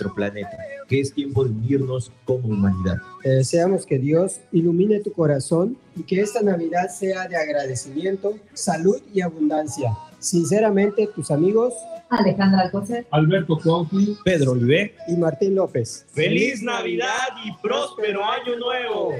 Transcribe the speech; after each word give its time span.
nuestro 0.00 0.14
planeta, 0.14 0.56
que 0.88 1.00
es 1.00 1.12
tiempo 1.12 1.44
de 1.44 1.50
unirnos 1.50 2.10
como 2.24 2.48
humanidad. 2.48 2.96
Te 3.22 3.30
deseamos 3.30 3.84
que 3.84 3.98
Dios 3.98 4.40
ilumine 4.52 5.00
tu 5.00 5.12
corazón 5.12 5.76
y 5.94 6.02
que 6.02 6.20
esta 6.20 6.40
Navidad 6.42 6.88
sea 6.88 7.28
de 7.28 7.36
agradecimiento, 7.36 8.38
salud 8.54 9.00
y 9.12 9.20
abundancia. 9.20 9.90
Sinceramente, 10.18 11.08
tus 11.14 11.30
amigos 11.30 11.74
Alejandra 12.08 12.62
Alcocer, 12.62 13.06
Alberto 13.12 13.56
Cuauhti, 13.56 14.16
Pedro 14.24 14.52
Olivé 14.52 14.96
y 15.06 15.16
Martín 15.16 15.54
López. 15.54 16.06
¡Feliz 16.12 16.60
Navidad 16.60 17.28
y 17.44 17.52
próspero 17.62 18.24
Año 18.24 18.56
Nuevo! 18.58 19.12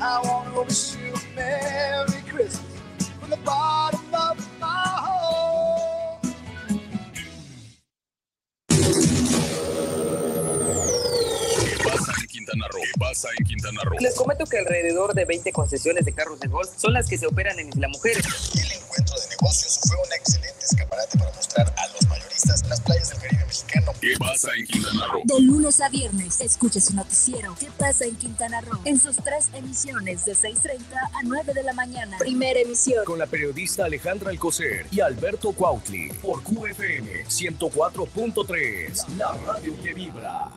I 0.00 0.20
want 0.24 0.52
to 0.52 0.60
wish 0.62 0.96
you 0.96 1.12
a 1.14 1.36
Merry 1.36 2.22
Christmas 2.28 2.64
from 3.20 3.30
the 3.30 3.36
bottom 3.44 3.81
Quintana 12.52 12.68
Roo? 12.70 12.82
¿Qué 12.82 13.00
pasa 13.00 13.28
en 13.38 13.44
Quintana 13.46 13.80
Roo? 13.82 13.98
Les 14.00 14.14
comento 14.14 14.44
que 14.44 14.58
alrededor 14.58 15.14
de 15.14 15.24
20 15.24 15.52
concesiones 15.52 16.04
de 16.04 16.12
carros 16.12 16.38
de 16.38 16.48
golf 16.48 16.68
son 16.76 16.92
las 16.92 17.08
que 17.08 17.16
se 17.16 17.26
operan 17.26 17.58
en 17.58 17.68
Isla 17.68 17.88
Mujer. 17.88 18.18
El 18.18 18.72
encuentro 18.72 19.16
de 19.18 19.28
negocios 19.30 19.80
fue 19.88 19.96
un 19.96 20.12
excelente 20.12 20.58
escaparate 20.62 21.18
para 21.18 21.32
mostrar 21.32 21.74
a 21.74 21.88
los 21.88 22.06
mayoristas 22.08 22.68
las 22.68 22.80
playas 22.82 23.08
del 23.08 23.20
Caribe 23.20 23.46
mexicano. 23.46 23.92
¿Qué 24.00 24.14
pasa 24.18 24.50
en 24.54 24.66
Quintana 24.66 25.06
Roo? 25.06 25.22
De 25.24 25.40
lunes 25.40 25.80
a 25.80 25.88
viernes, 25.88 26.40
escucha 26.42 26.80
su 26.80 26.94
noticiero. 26.94 27.54
¿Qué 27.58 27.70
pasa 27.78 28.04
en 28.04 28.16
Quintana 28.16 28.60
Roo? 28.60 28.80
En 28.84 29.00
sus 29.00 29.16
tres 29.16 29.48
emisiones 29.54 30.26
de 30.26 30.32
6.30 30.32 30.78
a 30.92 31.22
9 31.24 31.54
de 31.54 31.62
la 31.62 31.72
mañana. 31.72 32.18
Primera 32.18 32.60
emisión. 32.60 33.06
Con 33.06 33.18
la 33.18 33.26
periodista 33.26 33.86
Alejandra 33.86 34.28
Alcocer 34.28 34.86
y 34.90 35.00
Alberto 35.00 35.52
Cuautli 35.52 36.10
por 36.20 36.42
QFM 36.42 37.24
104.3, 37.24 39.08
la 39.16 39.32
radio 39.46 39.74
que 39.82 39.94
vibra. 39.94 40.50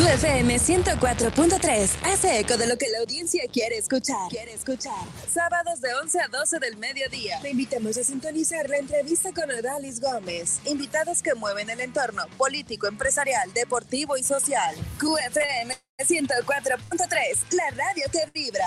QFM 0.00 0.58
104.3 0.58 1.90
hace 2.04 2.40
eco 2.40 2.56
de 2.56 2.66
lo 2.66 2.78
que 2.78 2.88
la 2.88 3.00
audiencia 3.00 3.42
quiere 3.52 3.76
escuchar. 3.76 4.30
Quiere 4.30 4.54
escuchar. 4.54 4.94
Sábados 5.30 5.82
de 5.82 5.92
11 5.92 6.20
a 6.20 6.28
12 6.28 6.58
del 6.58 6.78
mediodía. 6.78 7.38
Te 7.42 7.50
invitamos 7.50 7.98
a 7.98 8.04
sintonizar 8.04 8.66
la 8.70 8.78
entrevista 8.78 9.30
con 9.34 9.50
Odalis 9.50 10.00
Gómez. 10.00 10.60
Invitados 10.64 11.22
que 11.22 11.34
mueven 11.34 11.68
el 11.68 11.80
entorno 11.80 12.22
político, 12.38 12.86
empresarial, 12.86 13.52
deportivo 13.52 14.16
y 14.16 14.22
social. 14.22 14.74
QFM 14.98 15.76
104.3, 15.98 17.44
la 17.50 17.70
radio 17.76 18.04
que 18.10 18.20
vibra. 18.32 18.64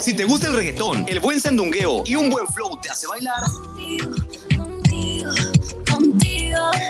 Si 0.00 0.14
te 0.14 0.24
gusta 0.24 0.48
el 0.48 0.56
reggaetón, 0.56 1.08
el 1.08 1.20
buen 1.20 1.40
sandungueo 1.40 2.02
y 2.04 2.16
un 2.16 2.30
buen 2.30 2.48
flow 2.48 2.80
te 2.80 2.90
hace 2.90 3.06
bailar, 3.06 3.44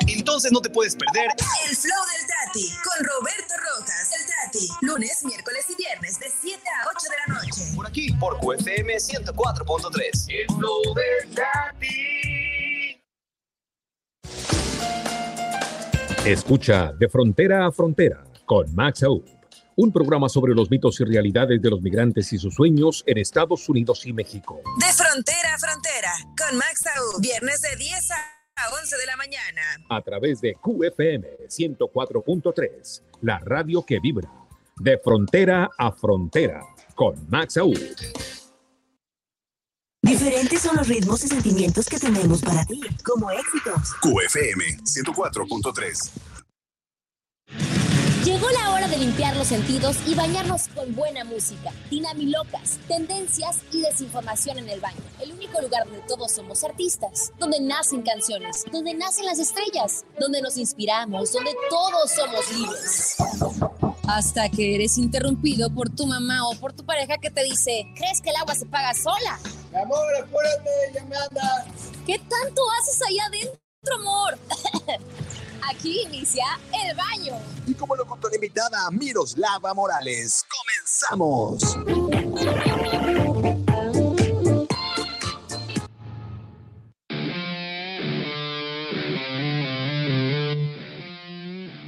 entonces 0.07 0.53
no 0.53 0.61
te 0.61 0.71
puedes 0.71 0.95
perder 0.97 1.31
El 1.69 1.77
Flow 1.77 2.05
del 2.13 2.27
Tati 2.27 2.69
con 2.85 3.05
Roberto 3.05 3.55
Rojas. 3.57 4.11
El 4.19 4.27
Tati, 4.27 4.69
lunes, 4.83 5.25
miércoles 5.25 5.65
y 5.69 5.75
viernes 5.77 6.19
de 6.19 6.27
7 6.41 6.61
a 6.61 6.89
8 6.89 7.07
de 7.11 7.17
la 7.27 7.41
noche. 7.41 7.63
por 7.75 7.87
aquí, 7.87 8.13
por 8.13 8.39
QFM 8.39 8.97
104.3. 8.97 10.27
El 10.29 10.47
flow 10.57 10.95
del 10.95 11.35
Tati. 11.35 12.29
Escucha 16.25 16.93
De 16.99 17.09
Frontera 17.09 17.67
a 17.67 17.73
Frontera 17.73 18.25
con 18.45 18.75
Max 18.75 19.03
Aub, 19.03 19.25
un 19.77 19.93
programa 19.93 20.29
sobre 20.29 20.55
los 20.55 20.71
mitos 20.71 21.01
y 21.01 21.05
realidades 21.05 21.61
de 21.63 21.71
los 21.71 21.81
migrantes 21.81 22.33
y 22.33 22.39
sus 22.39 22.55
sueños 22.55 23.03
en 23.07 23.19
Estados 23.19 23.69
Unidos 23.69 24.05
y 24.05 24.13
México. 24.13 24.61
De 24.79 24.93
Frontera 24.93 25.55
a 25.55 25.59
Frontera 25.59 26.13
con 26.37 26.59
Max 26.59 26.85
Aub. 26.97 27.21
Viernes 27.21 27.61
de 27.61 27.77
10 27.77 28.11
a 28.11 28.38
11 28.81 28.97
de 28.97 29.07
la 29.07 29.17
mañana. 29.17 29.63
A 29.89 30.01
través 30.03 30.41
de 30.41 30.55
QFM 30.55 31.47
104.3, 31.49 33.03
la 33.23 33.39
radio 33.39 33.85
que 33.85 34.01
vibra. 34.01 34.31
De 34.77 34.99
Frontera 34.99 35.71
a 35.77 35.93
Frontera 35.93 36.63
con 36.95 37.29
Max 37.29 37.57
Aub. 37.57 37.77
Diferentes 40.03 40.63
son 40.63 40.77
los 40.77 40.89
ritmos 40.89 41.25
y 41.25 41.29
sentimientos 41.29 41.87
que 41.87 41.99
tenemos 41.99 42.41
para 42.43 42.65
ti, 42.65 42.81
como 43.05 43.31
éxitos. 43.31 43.95
QFM 44.01 44.79
104.3. 44.85 46.11
Llegó 48.25 48.51
la 48.51 48.73
hora 48.73 48.89
de 48.89 48.99
limpiar 48.99 49.37
los 49.37 49.47
sentidos 49.47 49.97
y 50.05 50.15
bañarnos 50.15 50.69
con 50.69 50.93
buena 50.95 51.25
música, 51.25 51.73
dinamilocas, 51.89 52.81
tendencias 52.89 53.59
y 53.73 53.81
desinformación 53.81 54.59
en 54.59 54.69
el 54.69 54.81
baño. 54.81 54.99
El 55.21 55.33
único 55.33 55.61
lugar 55.61 55.85
donde 55.85 56.03
todos 56.09 56.33
somos 56.33 56.65
artistas, 56.65 57.33
donde 57.39 57.61
nacen 57.61 58.03
canciones, 58.03 58.65
donde 58.73 58.93
nacen 58.95 59.25
las 59.25 59.39
estrellas, 59.39 60.05
donde 60.19 60.43
nos 60.43 60.57
inspiramos, 60.57 61.33
donde 61.33 61.55
todos 61.71 62.11
somos 62.11 62.53
libres. 62.53 63.17
Hasta 64.09 64.49
que 64.49 64.75
eres 64.75 64.99
interrumpido 64.99 65.73
por 65.73 65.89
tu 65.89 66.05
mamá 66.07 66.49
o 66.49 66.57
por 66.57 66.73
tu 66.73 66.85
pareja 66.85 67.19
que 67.19 67.31
te 67.31 67.45
dice, 67.45 67.87
¿crees 67.95 68.21
que 68.21 68.31
el 68.31 68.37
agua 68.37 68.57
se 68.57 68.67
paga 68.67 68.95
sola? 68.95 69.39
Amor, 69.81 70.17
apúrate, 70.17 70.71
ya 70.93 71.05
me 71.05 71.17
anda. 71.17 71.67
¿Qué 72.05 72.19
tanto 72.19 72.63
haces 72.81 73.01
allá 73.01 73.27
adentro, 73.27 73.95
amor? 73.95 74.39
Aquí 75.71 76.01
inicia 76.07 76.45
el 76.73 76.97
baño. 76.97 77.35
Y 77.67 77.75
como 77.75 77.95
locutora 77.95 78.35
invitada, 78.35 78.91
Miroslava 78.91 79.75
Morales. 79.75 80.47
¡Comenzamos! 80.49 81.77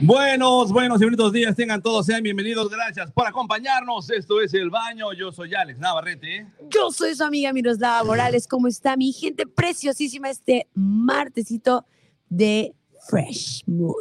Buenos, 0.03 0.73
buenos 0.73 1.01
y 1.01 1.05
bonitos 1.05 1.33
días 1.33 1.55
tengan 1.57 1.81
todos, 1.83 2.07
sean 2.07 2.23
bienvenidos, 2.23 2.69
gracias 2.69 3.11
por 3.13 3.27
acompañarnos. 3.27 4.11
Esto 4.11 4.41
es 4.43 4.53
El 4.53 4.69
Baño, 4.71 5.13
yo 5.13 5.33
soy 5.33 5.55
Alex 5.55 5.79
Navarrete. 5.79 6.47
Yo 6.69 6.91
soy 6.91 7.15
su 7.15 7.25
amiga 7.25 7.53
Miroslava 7.53 8.05
Morales. 8.05 8.47
¿Cómo 8.47 8.67
está 8.67 8.97
mi 8.97 9.13
gente 9.13 9.47
preciosísima 9.47 10.29
este 10.29 10.69
martesito 10.75 11.87
de 12.29 12.75
Fresh 13.09 13.63
Mood? 13.67 13.95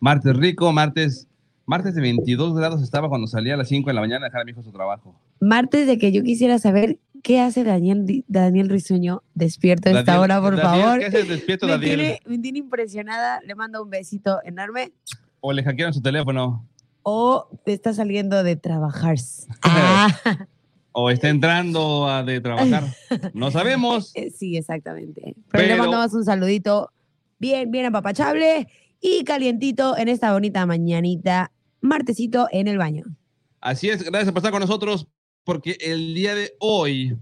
Martes 0.00 0.36
rico, 0.36 0.72
martes, 0.72 1.26
martes 1.66 1.94
de 1.94 2.00
22 2.00 2.54
grados 2.54 2.82
estaba 2.82 3.08
cuando 3.08 3.26
salía 3.26 3.54
a 3.54 3.56
las 3.56 3.68
5 3.68 3.88
de 3.90 3.94
la 3.94 4.00
mañana 4.00 4.26
a 4.26 4.28
dejar 4.28 4.42
a 4.42 4.44
mi 4.44 4.52
hijo 4.52 4.62
su 4.62 4.72
trabajo. 4.72 5.14
Martes 5.40 5.86
de 5.86 5.98
que 5.98 6.12
yo 6.12 6.22
quisiera 6.22 6.58
saber 6.58 6.98
qué 7.22 7.40
hace 7.40 7.64
Daniel, 7.64 8.24
Daniel 8.28 8.68
Risueño 8.68 9.22
despierto 9.34 9.88
a 9.88 9.92
esta 9.98 10.12
Daniel- 10.12 10.22
hora, 10.22 10.40
por 10.40 10.56
Daniel, 10.56 10.82
favor. 10.84 10.98
¿Qué 11.00 11.06
haces 11.06 11.28
despierto, 11.28 11.66
me, 11.66 11.72
Daniel? 11.72 11.96
tiene, 11.98 12.20
me 12.26 12.38
tiene 12.38 12.58
impresionada. 12.60 13.40
Le 13.44 13.54
mando 13.54 13.82
un 13.82 13.90
besito 13.90 14.38
enorme. 14.44 14.92
O 15.40 15.52
le 15.52 15.62
hackearon 15.64 15.92
su 15.92 16.00
teléfono. 16.00 16.64
O 17.02 17.48
te 17.64 17.72
está 17.72 17.92
saliendo 17.92 18.42
de 18.42 18.56
trabajar. 18.56 19.16
Ah, 19.62 20.08
O 20.92 21.10
está 21.10 21.28
entrando 21.28 22.08
a 22.08 22.22
de 22.24 22.40
trabajar. 22.40 22.84
No 23.34 23.50
sabemos. 23.50 24.12
eh, 24.14 24.30
sí, 24.30 24.56
exactamente. 24.56 25.34
Pero, 25.50 25.62
le 25.64 25.70
Pero- 25.70 25.78
mandamos 25.82 26.14
un 26.14 26.24
saludito 26.24 26.90
bien, 27.38 27.70
bien 27.70 27.86
apapachable 27.86 28.68
y 29.00 29.24
calientito 29.24 29.96
en 29.96 30.08
esta 30.08 30.32
bonita 30.32 30.66
mañanita, 30.66 31.52
martesito 31.80 32.48
en 32.50 32.68
el 32.68 32.78
baño. 32.78 33.04
Así 33.60 33.88
es, 33.88 34.02
gracias 34.02 34.30
por 34.30 34.38
estar 34.38 34.52
con 34.52 34.60
nosotros, 34.60 35.08
porque 35.44 35.76
el 35.80 36.14
día 36.14 36.34
de 36.34 36.52
hoy, 36.60 37.16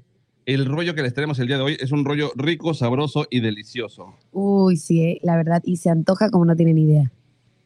el 0.44 0.66
rollo 0.66 0.94
que 0.94 1.02
les 1.02 1.14
tenemos 1.14 1.38
el 1.38 1.46
día 1.46 1.56
de 1.56 1.62
hoy 1.62 1.76
es 1.80 1.92
un 1.92 2.04
rollo 2.04 2.32
rico, 2.36 2.74
sabroso 2.74 3.26
y 3.30 3.40
delicioso. 3.40 4.14
Uy, 4.32 4.76
sí, 4.76 5.02
eh, 5.02 5.20
la 5.22 5.36
verdad, 5.36 5.62
y 5.64 5.76
se 5.76 5.90
antoja 5.90 6.30
como 6.30 6.44
no 6.44 6.56
tienen 6.56 6.78
idea. 6.78 7.10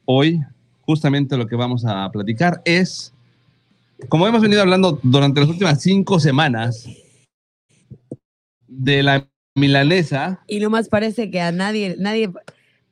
Hoy, 0.05 0.41
justamente 0.83 1.37
lo 1.37 1.47
que 1.47 1.57
vamos 1.57 1.85
a 1.85 2.11
platicar 2.11 2.63
es, 2.65 3.13
como 4.09 4.27
hemos 4.27 4.41
venido 4.41 4.63
hablando 4.63 4.99
durante 5.03 5.41
las 5.41 5.49
últimas 5.49 5.83
cinco 5.83 6.21
semanas, 6.21 6.89
de 8.67 9.03
la 9.03 9.29
milanesa, 9.55 10.41
Y 10.47 10.61
nomás 10.61 10.89
parece 10.89 11.31
que 11.31 11.41
a 11.41 11.53
nadie, 11.53 11.97
nadie, 11.99 12.31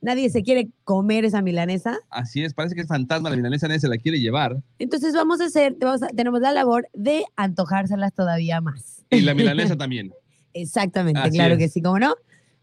nadie 0.01 0.29
se 0.31 0.43
quiere 0.43 0.69
comer 0.85 1.25
esa 1.25 1.41
milanesa. 1.43 1.99
así 2.11 2.43
es, 2.43 2.55
parece 2.55 2.75
que 2.75 2.83
es 2.83 2.89
fantasma 2.89 3.31
la 3.31 3.37
milanesa, 3.37 3.69
nadie 3.69 3.81
se 3.81 3.89
la 3.89 3.97
quiere 3.99 4.21
llevar, 4.21 4.57
Entonces 4.79 5.15
vamos 5.15 5.41
a 5.41 5.47
hacer, 5.47 5.77
vamos 5.81 6.03
a- 6.03 6.09
tenemos 6.09 6.41
la 6.41 6.53
labor 6.53 6.89
de 6.95 7.25
antojárselas 7.37 8.13
todavía 8.13 8.61
más. 8.61 9.05
y 9.11 9.21
la 9.21 9.35
milanesa 9.35 9.77
también. 9.77 10.13
Exactamente, 10.55 11.21
Así 11.21 11.33
claro 11.33 11.55
es. 11.55 11.59
que 11.59 11.69
sí, 11.69 11.81
como 11.83 11.99
no. 11.99 12.15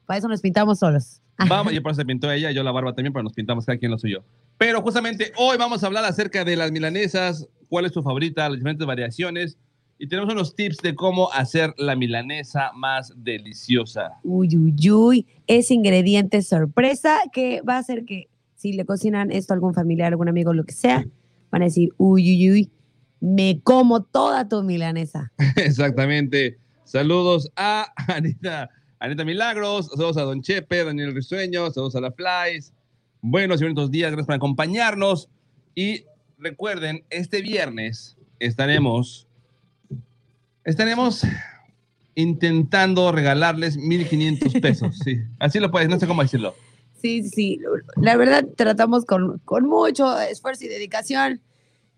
Para 0.05 0.19
eso 0.19 0.27
nos 0.27 0.41
pintamos 0.41 0.79
solos. 0.79 1.21
Vamos, 1.49 1.73
y 1.73 1.79
por 1.79 1.91
eso 1.91 2.01
se 2.01 2.05
pintó 2.05 2.31
ella, 2.31 2.51
yo 2.51 2.63
la 2.63 2.71
barba 2.71 2.93
también, 2.93 3.11
pero 3.13 3.23
nos 3.23 3.33
pintamos 3.33 3.65
cada 3.65 3.77
quien 3.77 3.91
lo 3.91 3.97
suyo. 3.97 4.23
Pero 4.57 4.81
justamente 4.81 5.31
hoy 5.37 5.57
vamos 5.57 5.83
a 5.83 5.87
hablar 5.87 6.05
acerca 6.05 6.45
de 6.45 6.55
las 6.55 6.71
milanesas, 6.71 7.47
cuál 7.69 7.85
es 7.85 7.91
tu 7.91 8.01
favorita, 8.03 8.47
las 8.47 8.57
diferentes 8.57 8.85
variaciones, 8.87 9.57
y 9.97 10.07
tenemos 10.07 10.33
unos 10.33 10.55
tips 10.55 10.77
de 10.77 10.93
cómo 10.93 11.31
hacer 11.31 11.73
la 11.77 11.95
milanesa 11.95 12.71
más 12.73 13.13
deliciosa. 13.15 14.11
Uy, 14.23 14.55
uy, 14.57 14.91
uy. 14.91 15.27
Ese 15.47 15.73
ingrediente 15.73 16.41
sorpresa 16.41 17.19
que 17.31 17.61
va 17.61 17.75
a 17.75 17.79
hacer 17.79 18.05
que 18.05 18.27
si 18.55 18.73
le 18.73 18.85
cocinan 18.85 19.31
esto 19.31 19.53
a 19.53 19.55
algún 19.55 19.73
familiar, 19.73 20.11
algún 20.11 20.27
amigo, 20.27 20.53
lo 20.53 20.65
que 20.65 20.73
sea, 20.73 21.05
van 21.51 21.61
a 21.61 21.65
decir, 21.65 21.93
uy, 21.97 22.35
uy, 22.35 22.51
uy, 22.51 22.71
me 23.19 23.61
como 23.63 24.03
toda 24.03 24.47
tu 24.47 24.61
milanesa. 24.63 25.31
Exactamente. 25.55 26.57
Saludos 26.83 27.51
a 27.55 27.91
Anita, 28.07 28.69
Anita 28.99 29.23
Milagros, 29.23 29.87
saludos 29.87 30.17
a 30.17 30.23
Don 30.23 30.41
Chepe, 30.41 30.83
Daniel 30.83 31.15
Risueño, 31.15 31.71
saludos 31.71 31.95
a 31.95 32.01
la 32.01 32.11
Flies. 32.11 32.73
Buenos 33.21 33.61
y 33.61 33.63
bonitos 33.63 33.91
días, 33.91 34.11
gracias 34.11 34.27
por 34.27 34.35
acompañarnos. 34.35 35.29
Y 35.73 36.05
recuerden, 36.37 37.03
este 37.09 37.41
viernes 37.41 38.17
estaremos, 38.39 39.24
estaremos 40.65 41.25
intentando 42.15 43.11
regalarles 43.11 43.77
1.500 43.77 44.61
pesos. 44.61 44.99
Sí, 45.03 45.21
así 45.39 45.59
lo 45.59 45.71
puedes, 45.71 45.89
no 45.89 45.99
sé 45.99 46.07
cómo 46.07 46.21
decirlo. 46.21 46.55
Sí, 47.01 47.23
sí, 47.23 47.59
la 47.97 48.17
verdad 48.17 48.45
tratamos 48.55 49.05
con, 49.05 49.39
con 49.39 49.67
mucho 49.67 50.19
esfuerzo 50.19 50.65
y 50.65 50.69
dedicación. 50.69 51.41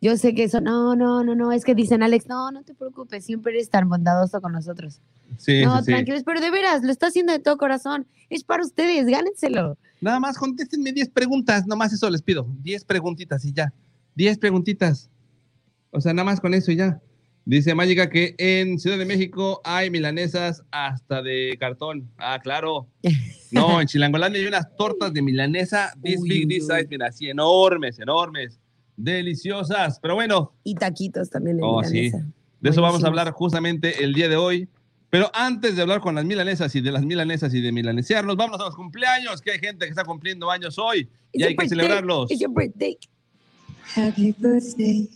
Yo 0.02 0.16
sé 0.18 0.36
que 0.36 0.44
eso, 0.44 0.62
no, 0.62 0.96
no, 0.96 1.24
no, 1.24 1.34
no, 1.34 1.52
es 1.52 1.64
que 1.64 1.74
dicen 1.74 2.04
Alex, 2.04 2.28
no, 2.28 2.52
no 2.52 2.64
te 2.64 2.76
preocupes, 2.76 3.26
siempre 3.26 3.54
eres 3.54 3.70
tan 3.70 3.90
bondadoso 3.90 4.42
con 4.42 4.52
nosotros. 4.52 5.02
Sí, 5.38 5.64
no, 5.64 5.80
sí, 5.80 5.86
tranquilos, 5.86 6.24
pero 6.24 6.40
de 6.40 6.52
veras, 6.52 6.84
lo 6.84 6.92
está 6.92 7.08
haciendo 7.08 7.34
de 7.34 7.40
todo 7.40 7.58
corazón. 7.58 8.06
Es 8.30 8.44
para 8.44 8.64
ustedes, 8.64 9.08
gánenselo. 9.08 9.78
Nada 10.02 10.20
más 10.20 10.38
contéstenme 10.38 10.92
10 10.92 11.10
preguntas, 11.10 11.66
nomás 11.66 11.94
eso 11.94 12.10
les 12.10 12.22
pido. 12.22 12.48
10 12.62 12.86
preguntitas 12.86 13.44
y 13.46 13.54
ya. 13.54 13.74
10 14.16 14.38
preguntitas. 14.38 15.10
O 15.92 16.02
sea, 16.02 16.14
nada 16.14 16.26
más 16.26 16.40
con 16.40 16.54
eso 16.54 16.72
y 16.72 16.76
ya. 16.76 17.02
Dice 17.50 17.74
Mágica 17.74 18.10
que 18.10 18.36
en 18.38 18.78
Ciudad 18.78 18.98
de 18.98 19.06
México 19.06 19.62
hay 19.64 19.90
milanesas 19.90 20.64
hasta 20.70 21.22
de 21.22 21.56
cartón. 21.58 22.10
Ah, 22.18 22.40
claro. 22.44 22.88
No, 23.50 23.80
en 23.80 23.88
Chilangolandia 23.88 24.42
hay 24.42 24.48
unas 24.48 24.76
tortas 24.76 25.14
de 25.14 25.22
milanesa, 25.22 25.94
this 26.04 26.20
Uy, 26.20 26.28
big, 26.30 26.50
this 26.50 26.64
uy. 26.70 26.76
size, 26.76 26.88
mira, 26.90 27.08
así 27.08 27.30
enormes, 27.30 27.98
enormes, 27.98 28.60
deliciosas. 28.98 30.00
Pero 30.02 30.16
bueno, 30.16 30.52
Y 30.66 30.76
taquitos 30.76 31.30
también 31.30 31.56
en 31.60 31.64
Oh, 31.64 31.82
sí. 31.82 31.94
milanesa. 31.94 32.26
de 32.60 32.70
eso 32.70 32.82
vamos 32.82 33.06
a 33.06 33.08
hablar 33.08 33.32
justamente 33.32 34.04
el 34.04 34.14
día 34.14 34.28
de 34.28 34.36
hoy. 34.36 34.68
Pero 35.10 35.32
antes 35.34 35.78
de 35.78 35.82
hablar 35.82 36.02
con 36.02 36.14
las 36.16 36.26
milanesas 36.26 36.76
y 36.76 36.82
de 36.82 36.92
las 36.92 37.06
milanesas 37.06 37.54
y 37.54 37.62
de 37.62 37.72
milanesearnos, 37.72 38.36
vamos 38.36 38.60
a 38.60 38.66
los 38.66 38.76
cumpleaños, 38.76 39.42
que 39.42 39.52
hay 39.52 39.60
gente 39.60 39.86
que 39.86 39.92
está 39.92 40.04
cumpliendo 40.04 40.52
años 40.52 40.78
hoy 40.78 41.00
y 41.00 41.02
It's 41.04 41.10
hay 41.34 41.40
your 41.40 41.48
que 41.48 41.56
birthday. 41.56 41.70
celebrarlos. 41.70 42.30
It's 42.32 42.42
your 42.42 42.52
birthday. 42.54 42.98
Happy 43.96 44.36
birthday 44.38 45.08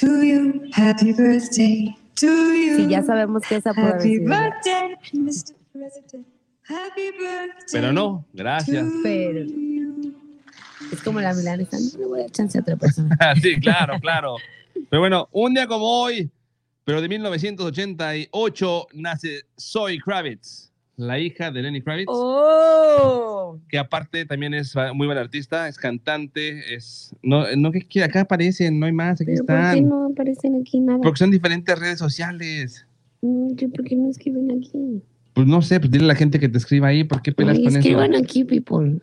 to 0.00 0.22
you. 0.22 0.70
Happy 0.72 1.12
birthday 1.12 1.94
to 2.16 2.26
you. 2.26 2.76
Sí, 2.76 2.88
ya 2.88 3.02
sabemos 3.02 3.42
que 3.46 3.56
esa 3.56 3.74
puede 3.74 3.92
Happy 3.92 4.18
birthday, 4.18 4.96
Mr. 5.12 5.54
President. 5.72 6.26
Happy 6.64 7.10
birthday. 7.12 7.72
Pero 7.72 7.92
no, 7.92 8.24
gracias. 8.32 8.86
Pero 9.02 9.40
es 10.90 11.02
como 11.02 11.20
la 11.20 11.34
milanesa, 11.34 11.78
no 11.78 11.98
le 11.98 12.06
voy 12.06 12.20
a 12.20 12.22
dar 12.22 12.30
chance 12.30 12.58
a 12.58 12.62
otra 12.62 12.76
persona. 12.76 13.16
sí, 13.42 13.60
claro, 13.60 14.00
claro. 14.00 14.36
Pero 14.88 15.00
bueno, 15.00 15.28
un 15.32 15.52
día 15.52 15.66
como 15.66 15.84
hoy, 15.84 16.30
pero 16.84 17.02
de 17.02 17.08
1988, 17.08 18.86
nace 18.94 19.42
Zoe 19.58 19.98
Kravitz, 19.98 20.69
la 21.00 21.18
hija 21.18 21.50
de 21.50 21.62
Lenny 21.62 21.82
Kravitz, 21.82 22.08
¡Oh! 22.10 23.58
que 23.68 23.78
aparte 23.78 24.24
también 24.26 24.54
es 24.54 24.74
muy 24.94 25.06
buena 25.06 25.20
artista, 25.22 25.66
es 25.68 25.76
cantante, 25.78 26.74
es... 26.74 27.14
No, 27.22 27.44
no 27.56 27.72
que 27.72 28.02
acá 28.04 28.20
aparecen, 28.22 28.78
no 28.78 28.86
hay 28.86 28.92
más, 28.92 29.20
aquí 29.20 29.32
¿Pero 29.32 29.44
por 29.46 29.56
qué 29.56 29.62
están. 29.62 29.88
no 29.88 30.06
aparecen 30.12 30.60
aquí 30.60 30.80
nada? 30.80 31.00
Porque 31.02 31.18
son 31.18 31.30
diferentes 31.30 31.78
redes 31.78 31.98
sociales. 31.98 32.86
Mm, 33.22 33.54
¿qué- 33.54 33.68
¿Por 33.68 33.84
qué 33.84 33.96
no 33.96 34.08
escriben 34.10 34.50
aquí? 34.50 35.02
Pues 35.34 35.46
no 35.46 35.62
sé, 35.62 35.78
pues 35.80 35.90
dile 35.90 36.04
a 36.04 36.08
la 36.08 36.14
gente 36.16 36.38
que 36.40 36.48
te 36.48 36.58
escriba 36.58 36.88
ahí, 36.88 37.04
¿por 37.04 37.22
qué 37.22 37.32
pelas 37.32 37.56
Ay, 37.56 37.64
con 37.64 37.70
eso? 37.72 37.78
escriban 37.78 38.14
aquí, 38.14 38.44
people. 38.44 39.00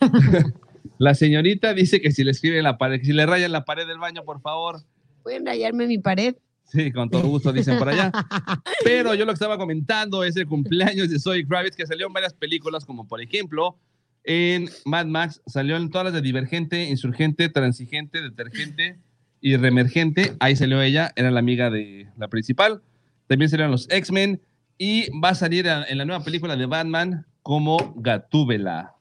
La 0.98 1.14
señorita 1.14 1.74
dice 1.74 2.00
que 2.00 2.10
si 2.10 2.24
le 2.24 2.32
escribe 2.32 2.58
en 2.58 2.64
la 2.64 2.76
pared, 2.76 2.98
que 2.98 3.06
si 3.06 3.12
le 3.12 3.24
raya 3.24 3.46
en 3.46 3.52
la 3.52 3.64
pared 3.64 3.86
del 3.86 3.98
baño, 3.98 4.24
por 4.24 4.40
favor. 4.40 4.80
¿Pueden 5.22 5.46
rayarme 5.46 5.86
mi 5.86 5.98
pared? 5.98 6.34
Sí, 6.68 6.92
con 6.92 7.08
todo 7.08 7.26
gusto, 7.26 7.52
dicen 7.52 7.78
por 7.78 7.88
allá. 7.88 8.12
Pero 8.84 9.14
yo 9.14 9.24
lo 9.24 9.32
que 9.32 9.34
estaba 9.34 9.56
comentando 9.56 10.22
es 10.22 10.36
el 10.36 10.46
cumpleaños 10.46 11.08
de 11.08 11.18
Zoe 11.18 11.46
Kravitz, 11.46 11.76
que 11.76 11.86
salió 11.86 12.06
en 12.06 12.12
varias 12.12 12.34
películas, 12.34 12.84
como 12.84 13.08
por 13.08 13.22
ejemplo, 13.22 13.78
en 14.24 14.68
Mad 14.84 15.06
Max, 15.06 15.40
salió 15.46 15.76
en 15.76 15.90
todas 15.90 16.06
las 16.06 16.14
de 16.14 16.20
Divergente, 16.20 16.84
Insurgente, 16.84 17.48
Transigente, 17.48 18.20
Detergente 18.20 18.98
y 19.40 19.56
Remergente. 19.56 20.34
Ahí 20.40 20.56
salió 20.56 20.82
ella, 20.82 21.12
era 21.16 21.30
la 21.30 21.40
amiga 21.40 21.70
de 21.70 22.08
la 22.18 22.28
principal. 22.28 22.82
También 23.26 23.48
salieron 23.48 23.70
los 23.70 23.88
X-Men 23.90 24.42
y 24.76 25.10
va 25.18 25.30
a 25.30 25.34
salir 25.34 25.66
en 25.66 25.96
la 25.96 26.04
nueva 26.04 26.22
película 26.22 26.56
de 26.56 26.66
Batman 26.66 27.26
como 27.42 27.94
Gatúbela. 27.96 28.94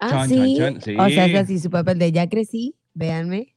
Ah, 0.00 0.10
Chan, 0.10 0.28
¿sí? 0.28 0.56
chan, 0.58 0.72
chan, 0.74 0.82
sí. 0.82 0.96
O 0.98 1.08
sea, 1.08 1.26
es 1.26 1.36
así 1.36 1.60
su 1.60 1.70
papel 1.70 1.98
de 2.00 2.10
ya 2.10 2.28
crecí, 2.28 2.74
véanme. 2.92 3.53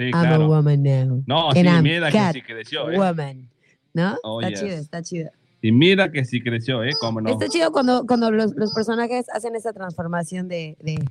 Sí, 0.00 0.06
I'm 0.06 0.14
a 0.14 0.28
claro. 0.28 0.48
woman 0.48 0.82
now. 0.82 1.22
No, 1.26 1.48
And 1.50 1.58
sí, 1.58 1.66
I'm 1.66 1.82
mira 1.82 2.10
que 2.10 2.32
sí 2.32 2.40
creció, 2.40 2.90
¿eh? 2.90 2.96
Woman. 2.96 3.50
¿No? 3.92 4.16
Oh, 4.22 4.40
está 4.40 4.50
yes. 4.50 4.60
chido, 4.60 4.76
está 4.76 5.02
chido. 5.02 5.30
Y 5.60 5.72
mira 5.72 6.10
que 6.10 6.24
sí 6.24 6.42
creció, 6.42 6.82
¿eh? 6.82 6.92
¿Cómo 7.02 7.20
no? 7.20 7.28
Está 7.28 7.48
chido 7.48 7.70
cuando, 7.70 8.06
cuando 8.06 8.30
los, 8.30 8.54
los 8.56 8.72
personajes 8.72 9.26
hacen 9.28 9.54
esa 9.56 9.74
transformación 9.74 10.48
de, 10.48 10.78
de 10.80 11.04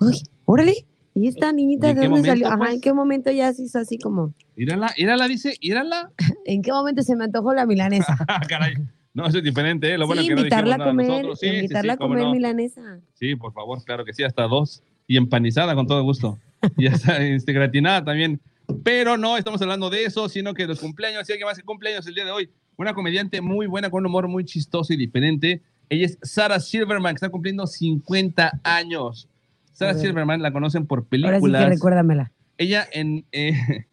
uy, 0.00 0.22
órale, 0.46 0.86
¿y 1.12 1.28
esta 1.28 1.52
niñita 1.52 1.90
¿Y 1.90 1.94
de 1.94 2.08
dónde 2.08 2.28
salió? 2.28 2.46
momento, 2.46 2.48
Ajá, 2.48 2.56
pues? 2.56 2.74
¿en 2.76 2.80
qué 2.80 2.92
momento 2.94 3.30
ya 3.30 3.52
se 3.52 3.64
hizo 3.64 3.78
así 3.78 3.98
como, 3.98 4.32
Írala, 4.56 4.90
írala, 4.96 5.28
dice, 5.28 5.54
írala. 5.60 6.10
¿en 6.46 6.62
qué 6.62 6.72
momento 6.72 7.02
se 7.02 7.16
me 7.16 7.24
antojó 7.24 7.52
la 7.52 7.66
milanesa? 7.66 8.16
Ah, 8.26 8.40
caray. 8.48 8.72
No, 9.12 9.26
eso 9.26 9.36
es 9.38 9.44
diferente, 9.44 9.92
¿eh? 9.92 9.98
Lo 9.98 10.06
sí, 10.06 10.12
que 10.12 10.34
no 10.34 10.38
invitarla 10.38 10.76
dijimos 10.76 10.86
a 10.86 10.90
comer, 10.90 11.06
nosotros. 11.08 11.40
Sí, 11.40 11.46
invitarla 11.48 11.92
sí, 11.92 11.94
a 11.94 11.98
comer 11.98 12.22
no. 12.22 12.32
milanesa. 12.32 13.00
Sí, 13.12 13.36
por 13.36 13.52
favor, 13.52 13.84
claro 13.84 14.06
que 14.06 14.14
sí, 14.14 14.22
hasta 14.22 14.44
dos. 14.44 14.82
Y 15.06 15.18
empanizada 15.18 15.74
con 15.74 15.86
todo 15.86 16.02
gusto. 16.04 16.38
Y 16.76 16.86
hasta 16.86 17.18
este, 17.22 17.52
gratinada 17.52 18.04
también. 18.04 18.40
Pero 18.84 19.16
no 19.16 19.36
estamos 19.36 19.60
hablando 19.62 19.90
de 19.90 20.04
eso, 20.04 20.28
sino 20.28 20.54
que 20.54 20.66
los 20.66 20.78
cumpleaños, 20.78 21.26
si 21.26 21.32
alguien 21.32 21.46
más 21.48 21.56
que 21.58 21.64
cumpleaños 21.64 22.06
el 22.06 22.14
día 22.14 22.24
de 22.24 22.30
hoy, 22.30 22.50
una 22.76 22.94
comediante 22.94 23.40
muy 23.40 23.66
buena, 23.66 23.90
con 23.90 24.00
un 24.02 24.06
humor 24.06 24.28
muy 24.28 24.44
chistoso 24.44 24.92
y 24.92 24.96
diferente. 24.96 25.60
Ella 25.88 26.06
es 26.06 26.18
Sarah 26.22 26.60
Silverman, 26.60 27.14
que 27.14 27.16
está 27.16 27.28
cumpliendo 27.30 27.66
50 27.66 28.60
años. 28.62 29.28
Sarah. 29.72 29.94
Silverman 29.94 30.40
la 30.42 30.52
conocen 30.52 30.86
por 30.86 30.98
Ahora 31.00 31.08
sí 31.08 31.10
que 31.10 31.26
películas. 31.30 31.68
recuérdamela. 31.68 32.32
Ella 32.58 32.86
en... 32.92 33.24
eh, 33.32 33.86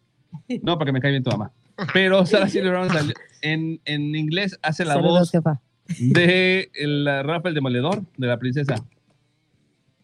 no, 0.62 0.78
para 0.78 0.90
que 0.90 0.92
me 0.94 1.00
caiga 1.02 1.12
bien 1.14 1.24
tu 1.24 1.32
mamá. 1.32 1.52
Pero 1.94 2.26
Sarah 2.26 2.50
Silverman 2.50 2.90
en, 3.42 3.80
en 3.86 4.16
inglés 4.16 4.60
hace 4.62 4.84
la 4.86 4.94
Saludos, 4.94 5.20
voz 5.20 5.32
jefa. 5.32 5.60
de 6.00 6.70
el 6.76 7.06
Rafael 7.24 7.56
Demoledor, 7.56 8.04
de 8.18 8.28
la 8.28 8.38
princesa. 8.38 8.76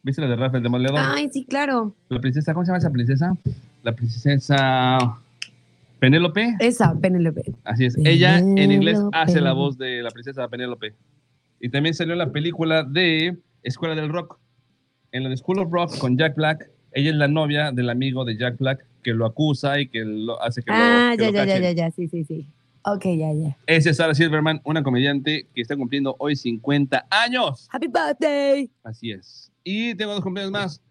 ¿Viste 0.03 0.21
la 0.21 0.27
de 0.27 0.35
Rafael 0.35 0.61
Demoledor? 0.61 1.00
Ay, 1.00 1.29
sí, 1.31 1.45
claro. 1.45 1.95
La 2.09 2.19
princesa, 2.19 2.53
¿cómo 2.53 2.65
se 2.65 2.69
llama 2.69 2.79
esa 2.79 2.91
princesa? 2.91 3.38
La 3.83 3.94
princesa 3.94 4.97
Penélope. 6.00 6.57
Esa, 6.59 6.94
Penélope. 6.94 7.44
Así 7.63 7.85
es. 7.85 7.97
Ella 8.03 8.38
en 8.38 8.69
inglés 8.69 9.00
hace 9.13 9.39
la 9.39 9.53
voz 9.53 9.77
de 9.77 10.03
la 10.03 10.11
princesa 10.11 10.45
Penélope. 10.50 10.94
Y 11.61 11.69
también 11.69 11.95
salió 11.95 12.15
la 12.15 12.33
película 12.33 12.83
de 12.83 13.37
Escuela 13.63 13.95
del 13.95 14.09
Rock. 14.09 14.37
En 15.13 15.23
la 15.23 15.30
de 15.30 15.37
School 15.37 15.59
of 15.59 15.71
Rock 15.71 15.97
con 15.99 16.18
Jack 16.18 16.35
Black. 16.35 16.69
Ella 16.92 17.11
es 17.11 17.16
la 17.16 17.30
novia 17.30 17.71
del 17.71 17.89
amigo 17.89 18.25
de 18.25 18.37
Jack 18.37 18.57
Black 18.57 18.85
que 19.01 19.13
lo 19.13 19.25
acusa 19.25 19.80
y 19.80 19.87
que 19.87 20.04
lo 20.04 20.42
hace 20.42 20.61
que 20.61 20.71
Ah, 20.73 21.11
lo, 21.11 21.25
que 21.25 21.31
ya, 21.31 21.45
lo 21.45 21.47
ya, 21.47 21.59
ya, 21.59 21.71
ya, 21.71 21.92
sí, 21.92 22.09
sí, 22.09 22.25
sí. 22.25 22.45
Ok, 22.83 23.06
ya, 23.06 23.31
ya. 23.31 23.57
Esa 23.68 23.92
es 23.92 23.97
Sarah 23.97 24.13
Silverman, 24.13 24.59
una 24.66 24.83
comediante 24.83 25.47
que 25.56 25.61
está 25.61 25.78
cumpliendo 25.78 26.18
hoy 26.19 26.35
50 26.35 27.07
años. 27.09 27.69
Happy 27.71 27.87
birthday. 27.87 28.69
Así 28.83 29.11
es. 29.11 29.53
Y 29.63 29.95
tengo 29.95 30.13
dos 30.13 30.21
cumpleaños 30.23 30.51
más. 30.51 30.81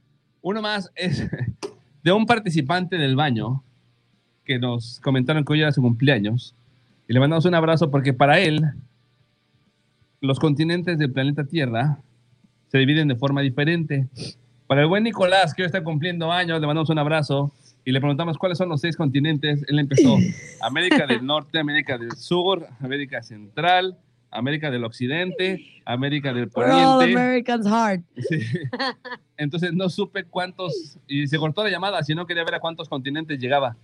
Uno 0.41 0.63
más 0.63 0.91
es 0.95 1.29
de 2.03 2.13
un 2.13 2.27
participante 2.27 2.97
del 2.97 3.17
baño 3.17 3.63
que 4.45 4.59
nos 4.59 5.01
comentaron 5.01 5.45
que 5.45 5.53
hoy 5.53 5.61
era 5.61 5.73
su 5.73 5.83
cumpleaños. 5.83 6.55
Y 7.09 7.13
le 7.13 7.21
mandamos 7.21 7.45
un 7.45 7.55
abrazo 7.55 7.91
porque 7.91 8.13
para 8.13 8.41
él 8.41 8.63
los 10.21 10.39
continentes 10.39 10.99
del 10.99 11.13
planeta 11.13 11.45
Tierra 11.45 11.99
se 12.69 12.79
dividen 12.79 13.09
de 13.09 13.17
forma 13.17 13.41
diferente. 13.41 14.09
Para 14.67 14.83
el 14.83 14.89
buen 14.89 15.05
Nicolás, 15.05 15.53
que 15.53 15.63
hoy 15.63 15.67
está 15.67 15.85
cumpliendo 15.85 16.33
años, 16.33 16.61
le 16.61 16.67
mandamos 16.67 16.89
un 16.91 16.99
abrazo 16.99 17.53
y 17.85 17.93
le 17.93 18.01
preguntamos 18.01 18.39
cuáles 18.39 18.59
son 18.59 18.69
los 18.69 18.81
seis 18.81 18.97
continentes. 18.97 19.65
Él 19.69 19.79
empezó 19.79 20.17
América 20.63 21.07
del 21.07 21.27
Norte, 21.27 21.59
América 21.59 21.99
del 21.99 22.13
Sur, 22.13 22.67
América 22.81 23.23
Central, 23.23 23.99
América 24.33 24.71
del 24.71 24.85
Occidente, 24.85 25.65
América 25.85 26.33
del 26.33 26.51
We're 26.55 26.73
all 26.73 26.99
Poniente. 26.99 27.21
Americans 27.21 27.67
hard. 27.67 28.03
Sí. 28.17 28.41
Entonces 29.37 29.73
no 29.73 29.89
supe 29.89 30.25
cuántos, 30.25 30.99
y 31.07 31.27
se 31.27 31.39
cortó 31.39 31.63
la 31.63 31.71
llamada, 31.71 32.03
si 32.03 32.15
no 32.15 32.27
quería 32.27 32.45
ver 32.45 32.55
a 32.55 32.61
cuántos 32.61 32.89
continentes 32.89 33.39
llegaba. 33.39 33.77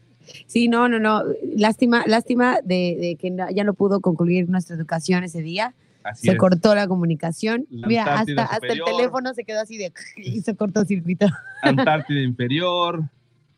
Sí, 0.46 0.68
no, 0.68 0.88
no, 0.88 0.98
no. 0.98 1.22
Lástima, 1.56 2.04
lástima 2.06 2.58
de, 2.62 2.96
de 3.00 3.16
que 3.18 3.34
ya 3.54 3.64
no 3.64 3.74
pudo 3.74 4.00
concluir 4.00 4.48
nuestra 4.48 4.76
educación 4.76 5.24
ese 5.24 5.42
día. 5.42 5.74
Así 6.02 6.26
se 6.26 6.32
es. 6.32 6.38
cortó 6.38 6.74
la 6.74 6.86
comunicación. 6.86 7.66
La 7.70 7.86
Mira, 7.86 8.04
hasta, 8.18 8.58
el 8.62 8.82
teléfono 8.84 9.34
se 9.34 9.44
quedó 9.44 9.60
así 9.60 9.76
de 9.76 9.92
y 10.16 10.40
se 10.40 10.54
cortó 10.54 10.84
circuito. 10.84 11.26
Antártida 11.62 12.20
Inferior, 12.20 13.02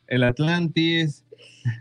el 0.06 0.24
Atlantis. 0.24 1.24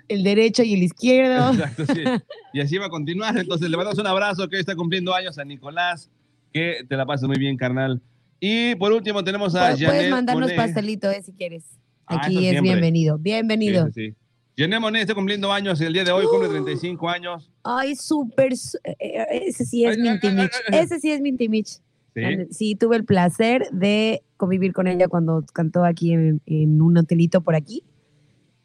El 0.08 0.24
derecho 0.24 0.64
y 0.64 0.74
el 0.74 0.84
izquierdo. 0.84 1.52
Exacto, 1.54 1.86
sí. 1.94 2.02
Y 2.54 2.62
así 2.62 2.78
va 2.78 2.88
a 2.88 2.90
continuar. 2.90 3.38
Entonces 3.38 3.70
le 3.70 3.78
mandamos 3.78 4.00
un 4.00 4.08
abrazo 4.08 4.48
que 4.50 4.56
hoy 4.56 4.60
está 4.62 4.76
cumpliendo 4.76 5.14
años 5.14 5.38
a 5.38 5.46
Nicolás. 5.46 6.10
Que 6.52 6.78
te 6.88 6.96
la 6.98 7.06
pases 7.06 7.28
muy 7.28 7.38
bien, 7.38 7.56
carnal. 7.58 8.02
Y 8.40 8.74
por 8.76 8.92
último 8.92 9.24
tenemos 9.24 9.54
a 9.56 9.72
Pu- 9.74 9.86
Puedes 9.86 9.88
Janet 9.92 10.12
mandarnos 10.12 10.44
Monet. 10.50 10.58
pastelito, 10.58 11.12
eh, 11.12 11.22
si 11.22 11.32
quieres. 11.34 11.64
Ah, 12.08 12.16
Aquí 12.24 12.32
eso 12.32 12.40
es 12.40 12.50
siempre. 12.50 12.62
bienvenido. 12.72 13.18
Bienvenido. 13.20 13.86
Sí, 13.94 14.10
sí. 14.10 14.16
Janet 14.58 14.80
Monet 14.82 15.02
está 15.04 15.14
cumpliendo 15.14 15.54
años 15.54 15.80
el 15.80 15.94
día 15.94 16.04
de 16.04 16.12
hoy, 16.12 16.26
cumple 16.26 16.50
35 16.50 17.08
años. 17.08 17.52
Ay, 17.64 17.96
súper. 17.96 18.54
eh, 18.54 18.96
eh, 19.00 19.26
Ese 19.46 19.66
sí 19.66 19.86
es 19.86 19.98
mi 19.98 20.08
intimich. 20.10 20.52
Ese 20.72 21.00
sí 21.00 21.12
es 21.12 21.22
mi 21.22 21.30
intimich. 21.30 21.68
Sí. 22.16 22.22
Sí, 22.50 22.76
tuve 22.76 22.96
el 22.98 23.06
placer 23.06 23.70
de 23.72 24.24
convivir 24.38 24.74
con 24.74 24.88
ella 24.88 25.08
cuando 25.08 25.46
cantó 25.54 25.86
aquí 25.86 26.14
en, 26.14 26.42
en 26.48 26.82
un 26.82 26.98
hotelito 26.98 27.42
por 27.42 27.54
aquí. 27.56 27.84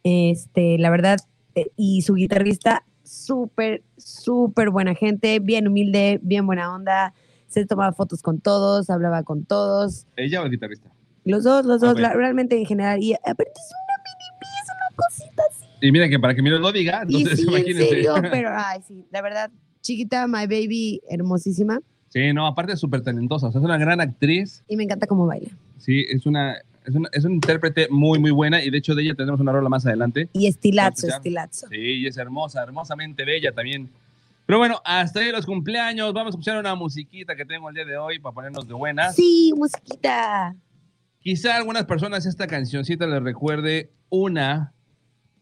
Este, 0.04 0.76
la 0.78 0.90
verdad, 0.90 1.18
eh, 1.54 1.70
y 1.76 2.02
su 2.02 2.14
guitarrista, 2.14 2.84
súper, 3.02 3.82
súper 3.96 4.68
buena 4.70 4.94
gente, 4.94 5.38
bien 5.40 5.66
humilde, 5.66 6.20
bien 6.23 6.46
buena 6.46 6.73
onda. 6.75 7.14
Se 7.49 7.64
tomaba 7.66 7.92
fotos 7.92 8.20
con 8.23 8.40
todos, 8.40 8.90
hablaba 8.90 9.23
con 9.23 9.44
todos. 9.44 10.06
¿Ella 10.16 10.42
o 10.42 10.44
el 10.44 10.50
guitarrista? 10.50 10.90
Los 11.25 11.42
dos, 11.44 11.64
los 11.64 11.82
Ah, 11.82 11.87
dos, 11.87 12.00
la- 12.00 12.12
realmente 12.12 12.58
en 12.58 12.66
general. 12.66 13.02
Y 13.02 13.14
aparte 13.14 13.50
es 13.56 13.73
una 13.73 14.02
mini 14.04 14.54
es 14.62 14.68
una 14.68 14.96
cosita 14.96 15.42
así. 15.50 15.64
Y 15.87 15.90
mira 15.92 16.08
que 16.08 16.18
para 16.18 16.34
que 16.34 16.42
Miro 16.42 16.58
lo 16.58 16.70
diga, 16.70 17.02
entonces 17.02 17.37
sí, 17.38 17.42
en 17.44 17.49
imagínense. 17.49 17.88
serio, 17.88 18.14
pero 18.30 18.50
ay, 18.54 18.82
sí, 18.87 19.06
la 19.11 19.23
verdad, 19.23 19.50
chiquita, 19.80 20.26
my 20.26 20.46
baby, 20.46 21.00
hermosísima. 21.08 21.80
Sí, 22.11 22.32
no, 22.34 22.46
aparte 22.46 22.75
es 22.75 22.78
súper 22.80 23.00
talentosa. 23.02 23.46
O 23.49 23.52
sea, 23.52 23.61
es 23.61 23.64
una 23.64 23.78
gran 23.78 24.00
actriz. 24.02 24.62
Y 24.68 24.76
me 24.76 24.84
encanta 24.84 25.06
cómo 25.06 25.26
baila. 25.26 25.49
Sí, 25.78 26.04
es 26.11 26.26
una, 26.26 26.56
es 26.84 26.94
una, 26.94 27.08
es 27.12 27.24
una 27.24 27.34
intérprete 27.34 27.88
muy, 27.90 28.18
muy 28.18 28.30
buena. 28.30 28.62
Y 28.62 28.70
de 28.70 28.78
hecho, 28.78 28.94
de 28.94 29.02
ella 29.02 29.14
tenemos 29.14 29.40
una 29.40 29.52
rola 29.52 29.68
más 29.68 29.86
adelante. 29.86 30.28
Y 30.32 30.46
estilazo, 30.46 31.08
estilazo. 31.08 31.66
Sí, 31.68 31.76
y 31.76 32.06
es 32.06 32.16
hermosa, 32.16 32.62
hermosamente 32.62 33.24
bella 33.24 33.52
también. 33.52 33.88
Pero 34.46 34.58
bueno, 34.58 34.80
hasta 34.84 35.20
ahí 35.20 35.30
los 35.30 35.46
cumpleaños. 35.46 36.12
Vamos 36.12 36.34
a 36.34 36.36
escuchar 36.36 36.58
una 36.58 36.74
musiquita 36.74 37.34
que 37.34 37.46
tengo 37.46 37.68
el 37.70 37.74
día 37.74 37.86
de 37.86 37.96
hoy 37.96 38.18
para 38.18 38.34
ponernos 38.34 38.68
de 38.68 38.74
buenas. 38.74 39.14
Sí, 39.14 39.52
musiquita. 39.56 40.54
Quizá 41.20 41.54
a 41.54 41.56
algunas 41.56 41.86
personas 41.86 42.26
esta 42.26 42.46
cancioncita 42.46 43.06
les 43.06 43.22
recuerde 43.22 43.90
una 44.10 44.74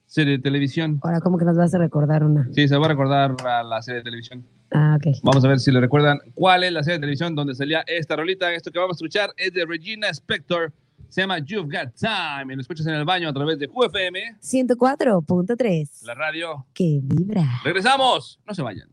serie 0.06 0.36
de 0.36 0.42
televisión. 0.42 1.00
Ahora, 1.02 1.20
¿cómo 1.20 1.38
que 1.38 1.44
nos 1.44 1.56
vas 1.56 1.74
a 1.74 1.78
recordar 1.78 2.22
una? 2.22 2.48
Sí, 2.52 2.68
se 2.68 2.76
va 2.76 2.86
a 2.86 2.90
recordar 2.90 3.34
a 3.44 3.64
la 3.64 3.82
serie 3.82 3.98
de 3.98 4.04
televisión. 4.04 4.46
Ah, 4.70 4.96
ok. 4.96 5.16
Vamos 5.22 5.44
a 5.44 5.48
ver 5.48 5.58
si 5.58 5.72
le 5.72 5.80
recuerdan 5.80 6.20
cuál 6.34 6.62
es 6.62 6.72
la 6.72 6.84
serie 6.84 6.98
de 6.98 7.00
televisión 7.00 7.34
donde 7.34 7.54
salía 7.56 7.82
esta 7.86 8.14
rolita. 8.14 8.52
Esto 8.52 8.70
que 8.70 8.78
vamos 8.78 8.94
a 8.94 8.98
escuchar 8.98 9.32
es 9.36 9.52
de 9.52 9.66
Regina 9.66 10.08
Spector. 10.08 10.72
Se 11.12 11.20
llama 11.20 11.40
You've 11.40 11.68
Got 11.70 11.94
Time. 11.94 12.54
Y 12.54 12.56
lo 12.56 12.62
escuchas 12.62 12.86
en 12.86 12.94
el 12.94 13.04
baño 13.04 13.28
a 13.28 13.34
través 13.34 13.58
de 13.58 13.68
QFM, 13.68 14.38
104.3. 14.40 16.06
la 16.06 16.14
radio. 16.14 16.64
Que 16.72 17.00
vibra. 17.02 17.60
Regresamos. 17.62 18.40
No 18.46 18.54
se 18.54 18.62
vayan. 18.62 18.91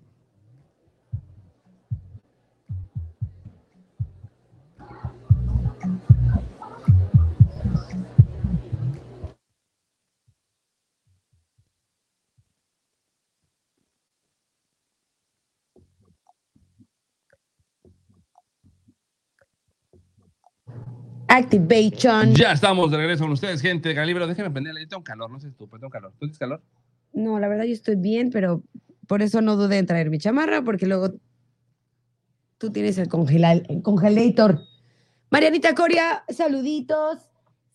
Activation. 21.29 22.33
Ya 22.33 22.51
estamos 22.53 22.89
de 22.91 22.97
regreso 22.97 23.23
con 23.23 23.31
ustedes, 23.31 23.61
gente 23.61 23.89
de 23.89 23.95
calibre. 23.95 24.25
Déjenme 24.27 24.51
prenderle. 24.51 24.81
Yo 24.81 24.87
tengo 24.89 25.03
calor, 25.03 25.29
no 25.29 25.39
sé 25.39 25.51
tú, 25.51 25.67
pero 25.67 25.79
tengo 25.79 25.91
calor. 25.91 26.11
¿Tú 26.13 26.19
tienes 26.19 26.37
calor? 26.39 26.61
No, 27.13 27.39
la 27.39 27.47
verdad 27.47 27.63
yo 27.65 27.73
estoy 27.73 27.95
bien, 27.95 28.29
pero 28.31 28.61
por 29.07 29.21
eso 29.21 29.41
no 29.41 29.55
dudé 29.55 29.77
en 29.77 29.85
traer 29.85 30.09
mi 30.09 30.17
chamarra, 30.19 30.61
porque 30.63 30.85
luego 30.85 31.13
tú 32.57 32.71
tienes 32.71 32.97
el, 32.97 33.07
congela- 33.07 33.63
el 33.69 33.81
congelator. 33.81 34.59
Marianita 35.31 35.73
Coria, 35.75 36.23
saluditos. 36.29 37.19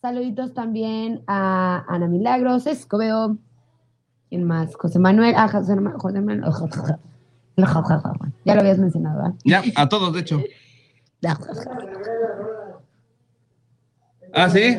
Saluditos 0.01 0.53
también 0.53 1.23
a 1.25 1.83
Ana 1.87 2.07
Milagros, 2.07 2.67
Escobedo. 2.67 3.37
¿Quién 4.29 4.43
más? 4.43 4.75
José 4.75 4.99
Manuel. 4.99 5.33
Ah, 5.37 5.47
José, 5.47 5.75
José 5.97 6.21
Manuel. 6.21 6.43
Ya 8.45 8.53
lo 8.53 8.61
habías 8.61 8.77
mencionado, 8.77 9.17
¿verdad? 9.17 9.33
Ya, 9.43 9.63
a 9.75 9.89
todos, 9.89 10.13
de 10.13 10.19
hecho. 10.19 10.41
Ah, 14.35 14.49
sí. 14.49 14.77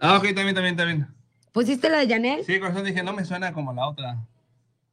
Ah, 0.00 0.16
ok, 0.16 0.24
también, 0.34 0.54
también, 0.54 0.76
también. 0.76 1.06
¿Pusiste 1.52 1.88
la 1.88 1.98
de 1.98 2.08
Janel? 2.08 2.44
Sí, 2.44 2.58
corazón, 2.58 2.84
dije, 2.84 3.02
no 3.02 3.12
me 3.12 3.24
suena 3.24 3.52
como 3.52 3.72
la 3.72 3.86
otra. 3.88 4.16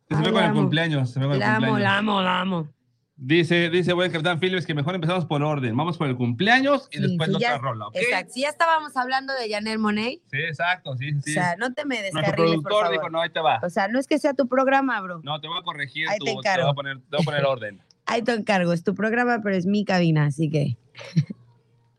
Se 0.10 0.15
ve 0.17 0.24
con 0.31 0.33
la 0.36 0.48
el 0.48 0.53
cumpleaños. 0.53 1.10
Se 1.12 1.19
ve 1.19 1.25
con 1.25 1.33
el 1.33 1.39
La 1.39 1.55
amo, 1.55 1.67
cumpleaños. 1.67 1.81
la 1.83 1.98
amo, 1.98 2.22
la 2.22 2.39
amo. 2.41 2.67
Dice, 3.15 3.69
dice 3.69 3.93
Capitán 4.12 4.39
Phillips 4.39 4.65
que 4.65 4.74
mejor 4.74 4.95
empezamos 4.95 5.25
por 5.25 5.41
orden. 5.43 5.75
Vamos 5.77 5.98
por 5.98 6.07
el 6.07 6.15
cumpleaños 6.17 6.88
y 6.91 6.98
Sí, 6.98 7.03
después 7.03 7.29
la 7.29 7.39
ya- 7.39 7.55
otra 7.55 7.69
rola, 7.69 7.88
¿ok? 7.88 7.95
Exacto. 7.95 8.33
Si 8.33 8.41
ya 8.41 8.50
estábamos 8.50 8.95
hablando 8.98 9.33
de 9.33 9.50
Janel 9.50 9.79
Monet, 9.79 10.19
Sí, 10.31 10.38
exacto, 10.39 10.98
sí, 10.98 11.12
sí. 11.22 11.31
o 11.31 11.33
sea, 11.33 11.55
no 11.57 11.74
te 11.74 11.86
me 11.86 11.95
Nuestro 12.00 12.19
descarriles, 12.22 12.36
por 12.36 12.63
productor 12.63 12.81
favor. 12.83 12.91
dijo, 12.91 13.10
no, 13.10 13.22
ahí 13.22 13.29
te 13.29 13.39
va. 13.39 13.60
O 13.63 13.69
sea, 13.69 13.88
no 13.88 14.00
es 14.00 14.07
que 14.07 14.19
sea 14.19 14.33
tu 14.33 14.48
programa, 14.48 15.00
bro. 15.01 15.22
No, 15.24 15.39
te 15.39 15.48
voy 15.48 15.60
a 15.60 15.63
corregir, 15.63 16.10
Ahí 16.10 16.17
tu- 16.17 16.25
te 16.25 16.31
te, 16.31 16.36
voy 16.36 16.41
encargo. 16.45 16.69
a 16.69 16.74
poner, 16.74 16.98
te 16.98 17.03
voy 17.17 17.22
a 17.22 17.25
poner 17.25 17.45
orden. 17.45 17.81
Ahí 18.07 18.22
te 18.24 18.33
encargo, 18.33 18.74
es 18.74 18.83
tu 18.83 18.93
programa, 18.95 19.39
pero 19.43 19.55
es 19.55 19.65
mi 19.65 19.86
cabina, 19.86 20.25
así 20.25 20.50
que. 20.50 20.75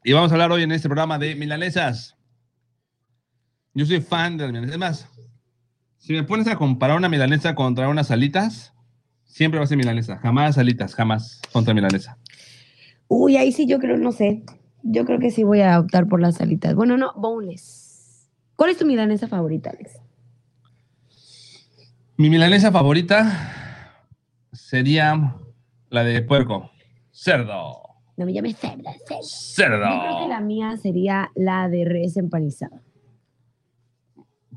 Y 0.06 0.12
vamos 0.12 0.30
a 0.30 0.34
hablar 0.34 0.52
hoy 0.52 0.62
en 0.62 0.70
este 0.70 0.86
programa 0.86 1.18
de 1.18 1.34
milanesas. 1.34 2.14
Yo 3.72 3.86
soy 3.86 4.02
fan 4.02 4.36
de 4.36 4.44
las 4.44 4.52
milanesas. 4.52 4.74
Es 4.74 4.78
más, 4.78 5.08
si 5.96 6.12
me 6.12 6.22
pones 6.24 6.46
a 6.46 6.56
comparar 6.56 6.98
una 6.98 7.08
milanesa 7.08 7.54
contra 7.54 7.88
unas 7.88 8.10
alitas, 8.10 8.74
siempre 9.24 9.58
va 9.58 9.64
a 9.64 9.66
ser 9.66 9.78
milanesa. 9.78 10.18
Jamás 10.18 10.58
alitas, 10.58 10.94
jamás 10.94 11.40
contra 11.50 11.72
milanesa. 11.72 12.18
Uy, 13.08 13.38
ahí 13.38 13.50
sí 13.50 13.66
yo 13.66 13.78
creo, 13.78 13.96
no 13.96 14.12
sé. 14.12 14.44
Yo 14.82 15.06
creo 15.06 15.18
que 15.18 15.30
sí 15.30 15.42
voy 15.42 15.62
a 15.62 15.80
optar 15.80 16.06
por 16.06 16.20
las 16.20 16.38
alitas. 16.38 16.74
Bueno, 16.74 16.98
no, 16.98 17.14
boneless. 17.16 18.28
¿Cuál 18.56 18.70
es 18.70 18.76
tu 18.76 18.84
milanesa 18.84 19.26
favorita, 19.26 19.70
Alex? 19.70 19.92
Mi 22.18 22.28
milanesa 22.28 22.70
favorita 22.70 23.94
sería 24.52 25.34
la 25.88 26.04
de 26.04 26.20
puerco. 26.20 26.70
Cerdo. 27.10 27.83
No 28.16 28.26
me 28.26 28.32
llames 28.32 28.56
cerda, 28.56 28.92
cerda. 29.06 29.22
Cerdo. 29.22 29.84
Yo 29.84 30.00
creo 30.00 30.18
que 30.20 30.28
la 30.28 30.40
mía 30.40 30.76
sería 30.76 31.30
la 31.34 31.68
de 31.68 31.84
res 31.84 32.16
empanizada. 32.16 32.80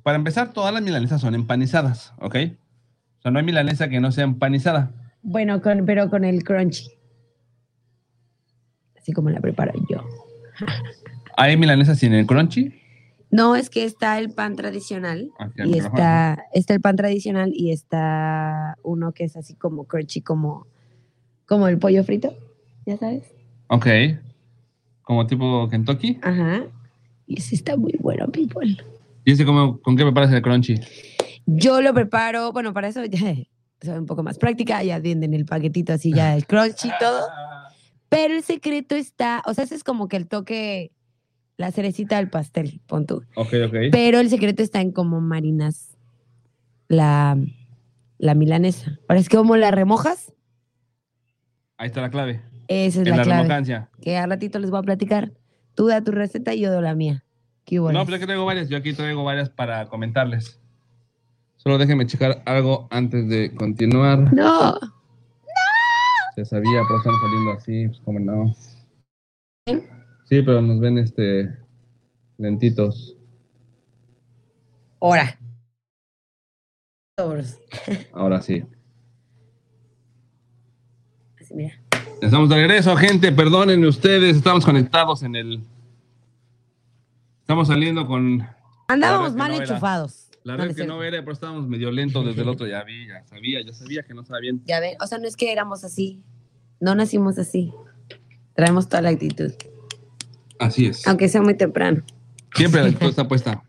Para 0.04 0.18
empezar, 0.18 0.54
todas 0.54 0.74
las 0.74 0.84
milanesas 0.84 1.20
son 1.20 1.34
empanizadas, 1.34 2.14
¿ok? 2.20 2.36
O 3.20 3.22
sea, 3.22 3.32
no 3.32 3.40
hay 3.40 3.46
milanesa 3.46 3.90
que 3.90 4.00
no 4.00 4.12
sea 4.12 4.26
empanizada. 4.26 4.92
Bueno, 5.24 5.62
con, 5.62 5.86
pero 5.86 6.10
con 6.10 6.24
el 6.24 6.44
crunchy. 6.44 6.92
Así 8.98 9.12
como 9.12 9.30
la 9.30 9.42
preparo 9.42 9.74
yo. 9.90 10.04
¿Hay 11.38 11.58
milanesas 11.58 11.98
sin 12.00 12.14
el 12.14 12.26
crunchy? 12.26 12.80
No, 13.30 13.56
es 13.56 13.70
que 13.70 13.84
está 13.84 14.20
el 14.20 14.32
pan 14.32 14.56
tradicional. 14.56 15.32
Ok, 15.40 15.54
y 15.58 15.72
mejor. 15.72 15.92
está, 15.92 16.46
está 16.54 16.74
el 16.76 16.82
pan 16.82 16.96
tradicional 16.96 17.52
y 17.54 17.72
está 17.72 18.78
uno 18.84 19.12
que 19.12 19.26
es 19.26 19.36
así 19.36 19.56
como 19.56 19.86
crunchy, 19.86 20.22
como, 20.22 20.68
como 21.46 21.68
el 21.68 21.80
pollo 21.80 22.04
frito, 22.04 22.34
ya 22.86 22.98
sabes. 22.98 23.37
Ok. 23.68 23.88
Como 25.02 25.26
tipo 25.28 25.68
Kentucky. 25.70 26.20
Ajá. 26.22 26.66
Y 27.26 27.40
ese 27.40 27.56
está 27.56 27.76
muy 27.78 27.96
bueno, 28.00 28.28
people. 28.28 28.78
¿Y 29.26 29.32
ese 29.32 29.46
cómo, 29.46 29.82
con 29.82 29.96
qué 29.98 30.04
preparas 30.04 30.32
el 30.32 30.42
crunchy? 30.42 30.76
Yo 31.46 31.82
lo 31.82 31.94
preparo, 31.94 32.52
bueno, 32.52 32.74
para 32.74 32.88
eso 32.88 33.04
ya 33.06 33.20
soy 33.82 33.98
un 33.98 34.06
poco 34.06 34.24
más 34.24 34.38
práctica, 34.38 34.84
ya 34.84 35.00
venden 35.00 35.34
el 35.34 35.46
paquetito 35.46 35.94
así, 35.94 36.14
ya 36.14 36.36
el 36.36 36.46
crunchy 36.46 36.88
y 36.88 36.92
todo. 37.00 37.28
Pero 38.10 38.36
el 38.36 38.44
secreto 38.44 38.96
está, 38.96 39.44
o 39.46 39.54
sea, 39.54 39.66
ese 39.66 39.76
es 39.76 39.84
como 39.84 40.08
que 40.08 40.16
el 40.18 40.28
toque, 40.28 40.92
la 41.58 41.72
cerecita 41.72 42.18
del 42.18 42.30
pastel, 42.30 42.82
pon 42.88 43.06
tú. 43.06 43.24
Ok, 43.36 43.54
ok. 43.68 43.76
Pero 43.92 44.20
el 44.20 44.30
secreto 44.30 44.64
está 44.64 44.80
en 44.80 44.92
cómo 44.92 45.20
marinas 45.20 45.98
la, 46.88 47.38
la 48.18 48.34
milanesa. 48.34 48.98
Ahora 49.10 49.20
es 49.20 49.28
que 49.28 49.38
como 49.38 49.58
la 49.58 49.72
remojas, 49.72 50.34
Ahí 51.78 51.88
está 51.88 52.02
la 52.02 52.10
clave. 52.10 52.42
Esa 52.68 53.02
es 53.02 53.08
en 53.08 53.12
la, 53.12 53.24
la 53.24 53.24
clave. 53.24 53.88
Que 54.02 54.18
al 54.18 54.30
ratito 54.30 54.60
les 54.60 54.70
voy 54.70 54.80
a 54.80 54.84
platicar. 54.84 55.32
Tú 55.76 55.88
da 55.88 56.04
tu 56.04 56.12
receta 56.12 56.54
y 56.54 56.62
yo 56.62 56.72
doy 56.72 56.84
la 56.84 56.96
mía. 56.96 57.24
¿Qué? 57.66 57.78
No, 57.78 58.06
pero 58.06 58.16
aquí 58.16 58.26
traigo 58.26 58.46
varias. 58.46 58.70
Yo 58.70 58.78
aquí 58.78 58.94
traigo 58.94 59.24
varias 59.24 59.50
para 59.50 59.88
comentarles. 59.88 60.60
Solo 61.58 61.78
déjenme 61.78 62.06
checar 62.08 62.42
algo 62.46 62.88
antes 62.92 63.28
de 63.28 63.54
continuar. 63.54 64.34
No. 64.34 64.78
Se 66.36 66.46
sabía, 66.46 66.82
pero 66.88 66.98
estamos 66.98 67.20
saliendo 67.22 67.52
así, 67.52 67.88
pues 67.88 68.00
como 68.02 68.20
no. 68.20 68.56
Sí, 69.66 70.42
pero 70.42 70.62
nos 70.62 70.80
ven 70.80 70.98
este 70.98 71.58
lentitos. 72.38 73.18
Ahora. 75.02 75.40
Ahora 78.14 78.42
sí. 78.42 78.64
Así, 81.40 81.54
mira. 81.56 81.82
Estamos 82.22 82.50
de 82.50 82.56
regreso, 82.56 82.96
gente. 82.98 83.32
Perdónenme 83.32 83.88
ustedes. 83.88 84.38
Estamos 84.38 84.66
conectados 84.66 85.24
en 85.24 85.36
el. 85.36 85.62
Estamos 87.42 87.68
saliendo 87.68 88.08
con. 88.08 88.48
Andábamos 88.88 89.36
mal 89.36 89.52
no 89.52 89.62
enchufados. 89.62 90.30
La 90.44 90.56
red 90.56 90.66
no 90.66 90.72
es 90.72 90.78
que 90.78 90.88
no 90.88 91.04
era, 91.04 91.20
pero 91.20 91.34
estábamos 91.34 91.68
medio 91.68 91.92
lentos 91.92 92.26
desde 92.26 92.42
el 92.42 92.50
otro. 92.50 92.66
Ya 92.68 92.84
vi, 92.84 93.08
ya 93.08 93.24
sabía, 93.26 93.62
ya 93.62 93.74
sabía 93.74 94.04
que 94.04 94.14
no 94.14 94.22
estaba 94.22 94.40
bien. 94.40 94.62
Ya 94.66 94.80
ven, 94.80 94.96
o 95.02 95.08
sea, 95.08 95.18
no 95.18 95.28
es 95.28 95.36
que 95.36 95.52
éramos 95.52 95.84
así. 95.84 96.22
No 96.80 96.96
nacimos 96.96 97.38
así. 97.38 97.72
Traemos 98.56 98.88
toda 98.88 99.02
la 99.02 99.10
actitud. 99.10 99.52
Así 100.60 100.88
es. 100.88 101.08
Aunque 101.08 101.30
sea 101.30 101.42
muy 101.42 101.56
temprano. 101.56 102.02
Siempre 102.56 102.82
la 102.82 102.88
actitud 102.90 103.10
está 103.10 103.28
puesta. 103.28 103.64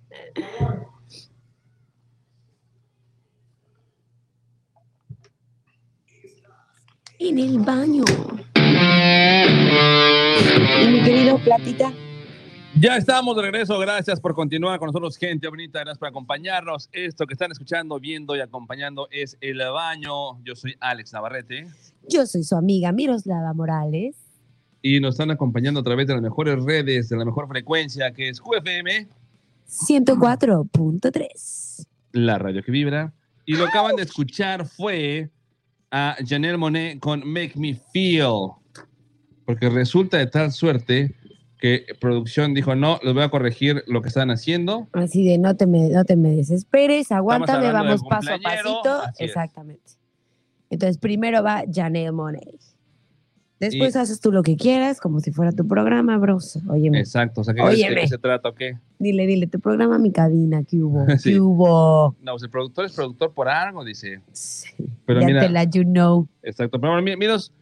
En 7.18 7.38
el 7.38 7.58
baño. 7.58 8.04
Y 10.82 10.86
mi 10.88 11.02
querido 11.02 11.38
Platita. 11.38 11.92
Ya 12.80 12.96
estamos 12.96 13.34
de 13.34 13.42
regreso. 13.42 13.76
Gracias 13.78 14.20
por 14.20 14.34
continuar 14.34 14.78
con 14.78 14.86
nosotros, 14.86 15.16
gente 15.16 15.48
bonita. 15.48 15.80
Gracias 15.80 15.98
por 15.98 16.08
acompañarnos. 16.08 16.88
Esto 16.92 17.26
que 17.26 17.32
están 17.34 17.50
escuchando, 17.50 17.98
viendo 17.98 18.36
y 18.36 18.40
acompañando 18.40 19.08
es 19.10 19.36
El 19.40 19.58
Baño. 19.58 20.40
Yo 20.44 20.54
soy 20.54 20.76
Alex 20.78 21.12
Navarrete 21.12 21.66
Yo 22.08 22.24
soy 22.26 22.44
su 22.44 22.54
amiga 22.54 22.92
Miroslava 22.92 23.52
Morales. 23.52 24.14
y 24.80 25.00
nos 25.00 25.14
están 25.14 25.32
acompañando 25.32 25.80
a 25.80 25.82
través 25.82 26.06
de 26.06 26.12
las 26.14 26.22
mejores 26.22 26.62
redes, 26.62 27.08
de 27.08 27.16
la 27.16 27.24
mejor 27.24 27.48
frecuencia, 27.48 28.12
que 28.12 28.28
es 28.28 28.40
QFM, 28.40 29.08
104.3. 29.68 31.84
la 32.12 32.38
radio 32.38 32.62
que 32.62 32.70
vibra. 32.70 33.12
Y 33.44 33.56
lo 33.56 33.66
acaban 33.66 33.96
de 33.96 34.04
escuchar 34.04 34.66
fue 34.66 35.30
a 35.90 36.16
Janelle 36.26 36.56
Monet 36.56 36.98
con 37.00 37.26
Make 37.26 37.52
Me 37.56 37.78
Feel. 37.92 38.52
Porque 39.44 39.68
resulta 39.70 40.18
de 40.18 40.26
tal 40.26 40.52
suerte 40.52 41.14
que 41.58 41.86
producción 42.00 42.54
dijo, 42.54 42.74
no, 42.74 43.00
les 43.02 43.14
voy 43.14 43.22
a 43.22 43.30
corregir 43.30 43.82
lo 43.86 44.02
que 44.02 44.08
están 44.08 44.30
haciendo. 44.30 44.88
Así 44.92 45.24
de 45.24 45.38
no 45.38 45.56
te 45.56 45.66
me, 45.66 45.88
no 45.88 46.04
te 46.04 46.16
me 46.16 46.30
desesperes, 46.30 47.10
aguántame, 47.10 47.72
vamos 47.72 48.02
paso 48.08 48.34
a 48.34 48.38
pasito. 48.38 49.02
Exactamente. 49.18 49.92
Entonces, 50.70 50.98
primero 50.98 51.42
va 51.42 51.64
Janelle 51.72 52.12
Monet. 52.12 52.67
Después 53.60 53.94
Y- 53.96 53.98
haces 53.98 54.20
tú 54.20 54.30
lo 54.30 54.42
que 54.44 54.56
quieras, 54.56 55.00
como 55.00 55.18
si 55.20 55.32
fuera 55.32 55.50
tu 55.52 55.66
programa, 55.66 56.16
bros. 56.18 56.58
Óyeme, 56.68 57.00
Exacto, 57.00 57.40
o 57.40 57.44
sea, 57.44 57.54
¿qué, 57.54 57.60
Óyeme. 57.62 57.94
¿de 57.96 58.00
qué 58.02 58.06
se 58.08 58.18
trata 58.18 58.48
o 58.50 58.54
qué? 58.54 58.76
dile, 59.00 59.26
dile, 59.26 59.46
tu 59.48 59.58
programa, 59.60 59.98
mi 59.98 60.12
cabina, 60.12 60.62
¿qué 60.62 60.78
hubo? 60.78 61.04
Sí. 61.18 61.32
¿Qué 61.32 61.40
hubo? 61.40 62.14
No, 62.22 62.32
pues 62.32 62.42
el 62.44 62.50
productor 62.50 62.84
es 62.84 62.92
productor 62.92 63.32
por 63.34 63.48
algo, 63.48 63.84
dice. 63.84 64.20
Pero 65.06 65.20
ya 65.20 65.26
mira, 65.26 65.40
te 65.40 65.48
la 65.48 65.64
you 65.64 65.82
know. 65.82 66.28
exacto. 66.42 66.80
Pero 66.80 66.92
bueno, 66.92 67.04
mi- 67.04 67.16
miros, 67.16 67.52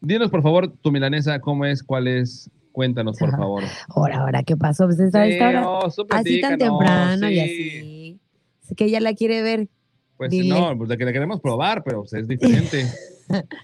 dinos 0.00 0.30
por 0.30 0.42
favor 0.42 0.68
tu 0.80 0.92
milanesa, 0.92 1.40
¿cómo 1.40 1.64
es? 1.64 1.82
¿Cuál 1.82 2.06
es? 2.08 2.48
Cuéntanos, 2.72 3.18
por 3.18 3.30
favor. 3.32 3.64
Ahora, 3.88 4.18
ahora, 4.20 4.42
¿qué 4.44 4.56
pasó? 4.56 4.84
Pues 4.86 5.00
esta, 5.00 5.26
Sí, 5.26 5.34
hora, 5.40 5.60
no, 5.62 5.80
así 6.10 6.40
tan 6.40 6.56
temprano 6.58 7.28
y 7.28 7.34
sí. 7.34 7.40
así. 7.40 8.20
Es 8.68 8.76
que 8.76 8.84
ella 8.84 9.00
la 9.00 9.14
quiere 9.14 9.42
ver. 9.42 9.68
Pues 10.16 10.30
Dile. 10.30 10.50
no, 10.54 10.76
pues 10.78 10.88
de 10.90 10.96
que 10.96 11.04
la 11.04 11.12
queremos 11.12 11.40
probar, 11.40 11.82
pero 11.82 12.02
pues, 12.02 12.12
es 12.12 12.28
diferente. 12.28 12.86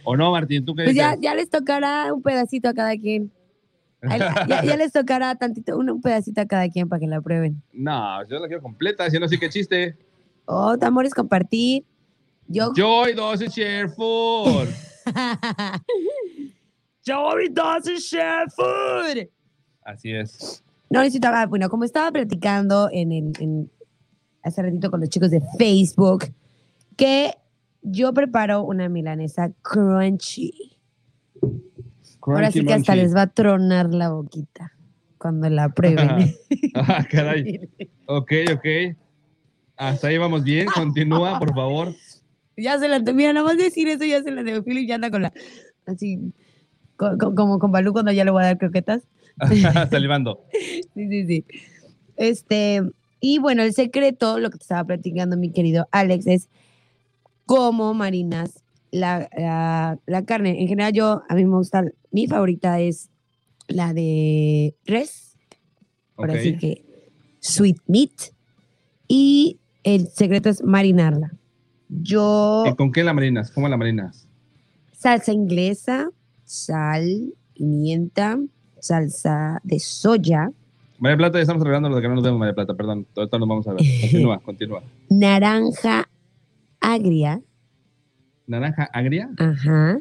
¿O 0.05 0.17
no, 0.17 0.31
Martín? 0.33 0.65
¿Tú 0.65 0.75
qué 0.75 0.85
Pues 0.85 0.97
ya, 0.97 1.11
dices? 1.11 1.23
ya 1.23 1.35
les 1.35 1.51
tocará 1.51 2.13
un 2.13 2.23
pedacito 2.23 2.69
a 2.69 2.75
cada 2.75 2.97
quien. 2.97 3.31
Ya, 4.49 4.63
ya 4.65 4.77
les 4.77 4.93
tocará 4.93 5.35
tantito, 5.35 5.77
un, 5.77 5.91
un 5.91 6.01
pedacito 6.01 6.41
a 6.41 6.47
cada 6.47 6.69
quien 6.69 6.89
para 6.89 7.01
que 7.01 7.07
la 7.09 7.21
prueben. 7.21 7.63
No, 7.73 8.25
yo 8.29 8.39
la 8.39 8.47
quiero 8.47 8.63
completa, 8.63 9.09
si 9.11 9.19
no, 9.19 9.27
sí 9.29 9.39
que 9.39 9.49
chiste. 9.49 9.97
Oh, 10.45 10.77
tu 10.79 10.87
amor 10.87 11.07
es 11.07 11.15
compartir. 11.15 11.85
Yo. 12.47 12.73
Joy 12.77 13.15
doesn't 13.15 13.51
share 13.51 13.89
food. 13.89 14.69
Joy 17.05 17.49
doesn't 17.51 17.99
share 17.99 18.49
food. 18.51 19.29
Así 19.85 20.13
es. 20.13 20.63
No 20.91 21.01
necesito. 21.01 21.29
ah, 21.29 21.47
Bueno, 21.47 21.69
como 21.69 21.85
estaba 21.85 22.11
platicando 22.13 22.89
en 22.93 23.13
el, 23.13 23.33
en- 23.41 23.71
hace 24.43 24.63
ratito 24.63 24.91
con 24.91 25.01
los 25.01 25.09
chicos 25.09 25.31
de 25.31 25.41
Facebook, 25.59 26.27
que 26.97 27.35
yo 27.83 28.13
preparo 28.13 28.63
una 28.63 28.89
milanesa 28.89 29.53
crunchy. 29.63 30.77
Ahora 32.23 32.51
sí 32.51 32.65
que 32.65 32.75
hasta 32.75 32.93
Crunchy 32.93 33.03
les 33.05 33.15
va 33.15 33.23
a 33.23 33.27
tronar 33.29 33.93
la 33.95 34.11
boquita 34.11 34.73
cuando 35.19 35.49
la 35.49 35.69
prueben. 35.69 36.35
Ah, 36.75 37.07
caray. 37.11 37.69
Ok, 38.09 38.33
ok. 38.55 38.97
Hasta 39.77 40.09
ahí 40.09 40.19
vamos 40.19 40.45
bien. 40.45 40.67
Continúa, 40.69 41.39
por 41.39 41.53
favor. 41.55 41.95
Ya 42.57 42.79
se 42.79 42.89
la, 42.89 43.01
mira, 43.01 43.33
nada 43.33 43.45
más 43.47 43.57
decir 43.57 43.89
eso, 43.89 44.05
ya 44.05 44.23
se 44.23 44.31
la 44.31 44.43
de 44.43 44.63
Philip 44.63 44.89
ya 44.89 44.95
anda 44.95 45.11
con 45.11 45.23
la, 45.23 45.33
así, 45.87 46.33
co- 46.97 47.19
co- 47.19 47.35
como 47.35 47.59
con 47.59 47.73
Balú 47.73 47.93
cuando 47.93 48.13
ya 48.13 48.25
le 48.25 48.31
voy 48.31 48.43
a 48.43 48.47
dar 48.47 48.59
croquetas. 48.59 49.03
Salivando. 49.91 50.45
Sí, 50.95 51.09
sí, 51.09 51.27
sí. 51.27 51.45
Este, 52.17 52.83
y 53.21 53.39
bueno, 53.39 53.63
el 53.63 53.73
secreto, 53.75 54.39
lo 54.39 54.51
que 54.51 54.59
te 54.59 54.63
estaba 54.63 54.85
platicando 54.85 55.37
mi 55.37 55.51
querido 55.51 55.89
Alex, 55.91 56.27
es 56.27 56.49
cómo 57.47 57.95
marinas 57.95 58.63
la, 58.91 59.29
la, 59.37 59.99
la 60.07 60.25
carne. 60.25 60.61
En 60.61 60.69
general, 60.69 60.93
yo, 60.93 61.23
a 61.29 61.35
mí 61.35 61.45
me 61.45 61.57
gusta, 61.57 61.85
mi 62.11 62.27
favorita 62.27 62.81
es 62.81 63.09
la 63.69 63.93
de 63.95 64.75
res, 64.85 65.37
ahora 66.17 66.35
Ok. 66.35 66.41
sí 66.41 66.57
que 66.57 66.85
sweet 67.41 67.79
meat, 67.87 68.11
y 69.09 69.59
el 69.83 70.09
secreto 70.09 70.49
es 70.49 70.63
marinarla. 70.63 71.33
Yo 71.89 72.65
¿Y 72.67 72.75
con 72.75 72.91
qué 72.93 73.05
la 73.05 73.13
marinas? 73.15 73.51
¿Cómo 73.53 73.69
la 73.69 73.77
marinas? 73.77 74.27
salsa 74.93 75.33
inglesa, 75.33 76.11
sal, 76.45 77.33
pimienta, 77.55 78.39
salsa 78.81 79.61
de 79.63 79.79
soya, 79.79 80.51
María 80.99 81.19
Plata, 81.19 81.37
ya 81.39 81.43
estamos 81.43 81.61
arreglando 81.61 81.91
lo 81.91 81.97
de 81.97 82.03
que 82.03 82.09
no 82.09 82.15
nos 82.15 82.25
vemos, 82.25 82.39
María 82.41 82.55
Plata, 82.55 82.73
perdón. 82.75 83.07
Ahorita 83.15 83.39
nos 83.39 83.49
vamos 83.49 83.69
a 83.69 83.75
ver. 83.75 83.83
Continúa, 84.01 84.39
continúa. 84.45 84.83
naranja 85.11 86.09
agria, 86.95 87.41
¿Naranja 88.47 88.85
agria? 88.93 89.29
ajá, 89.39 89.99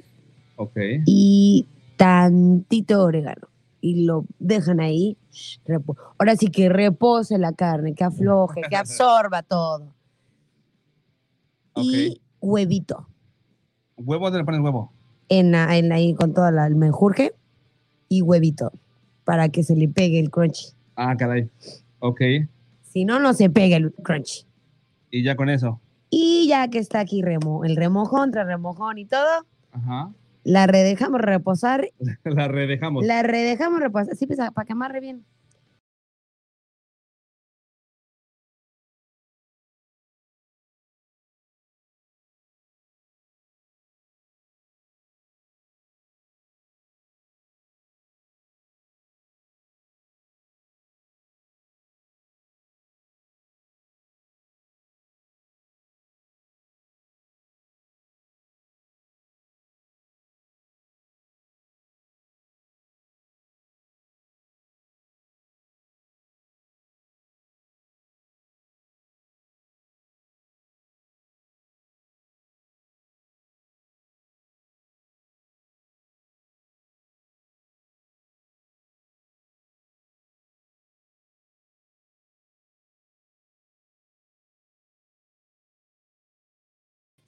Ok. 0.58 0.78
y 1.06 1.66
tantito 1.98 3.04
orégano. 3.04 3.48
Y 3.82 4.06
lo 4.06 4.26
dejan 4.40 4.80
ahí. 4.80 5.16
Ahora 6.18 6.36
sí 6.36 6.48
que 6.50 6.70
repose 6.70 7.38
la 7.38 7.54
carne, 7.54 7.94
que 7.94 8.04
afloje, 8.04 8.62
que 8.70 8.76
absorba 8.76 9.44
todo. 9.44 9.94
Y 11.76 12.22
huevito. 12.42 13.08
¿Huevo? 13.98 14.26
¿Dónde 14.26 14.40
le 14.40 14.46
pones 14.46 14.62
huevo? 14.62 14.92
En, 15.30 15.52
la- 15.52 15.76
en 15.78 15.92
ahí 15.92 16.14
con 16.16 16.34
todo 16.34 16.50
la- 16.52 16.68
el 16.68 16.76
menjurje 16.76 17.34
y 18.10 18.22
huevito 18.22 18.72
para 19.24 19.50
que 19.50 19.64
se 19.64 19.76
le 19.76 19.88
pegue 19.88 20.20
el 20.20 20.30
crunchy. 20.30 20.68
Ah, 20.96 21.16
caray. 21.18 21.50
Ok. 22.00 22.22
Si 22.84 23.06
no, 23.06 23.20
no 23.20 23.34
se 23.34 23.50
pega 23.50 23.78
el 23.78 23.92
crunchy. 23.94 24.46
Y 25.12 25.24
ya 25.24 25.36
con 25.36 25.50
eso. 25.50 25.80
Y 26.18 26.48
ya 26.48 26.70
que 26.70 26.80
está 26.80 27.02
aquí 27.02 27.22
remo, 27.22 27.66
el 27.66 27.76
remojón, 27.76 28.32
tras 28.32 28.48
remojón 28.48 28.98
y 28.98 29.04
todo, 29.06 29.46
Ajá. 29.74 30.12
la 30.46 30.66
redejamos 30.66 31.20
reposar. 31.20 31.90
La 32.24 32.48
redejamos. 32.48 33.06
La 33.06 33.22
redejamos 33.22 33.82
reposar, 33.82 34.14
así 34.14 34.26
pues, 34.26 34.40
para 34.54 34.66
que 34.66 34.72
amarre 34.72 35.02
bien. 35.02 35.26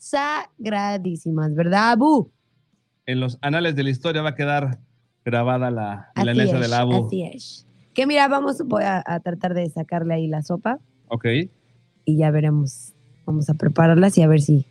Sagradísimas, 0.10 1.54
¿verdad, 1.56 1.92
Abu? 1.92 2.32
En 3.06 3.20
los 3.20 3.38
anales 3.42 3.76
de 3.76 3.84
la 3.84 3.90
historia 3.90 4.22
va 4.22 4.30
a 4.30 4.36
quedar 4.36 4.80
grabada 5.26 5.72
la 5.72 6.12
milanesa 6.16 6.56
es, 6.56 6.62
del 6.62 6.74
abu. 6.74 7.06
así 7.08 7.24
es. 7.24 7.66
Que 7.94 8.06
mira, 8.08 8.28
vamos, 8.28 8.62
voy 8.66 8.84
a, 8.84 9.04
a 9.06 9.20
tratar 9.20 9.54
de 9.54 9.70
sacarle 9.70 10.14
ahí 10.14 10.28
la 10.28 10.42
sopa 10.44 10.80
Ok. 11.10 11.26
y 12.06 12.18
ya 12.18 12.32
veremos. 12.32 12.94
Vamos 13.26 13.50
a 13.50 13.54
prepararlas 13.56 14.18
y 14.18 14.22
a 14.22 14.28
ver 14.28 14.42
si, 14.42 14.66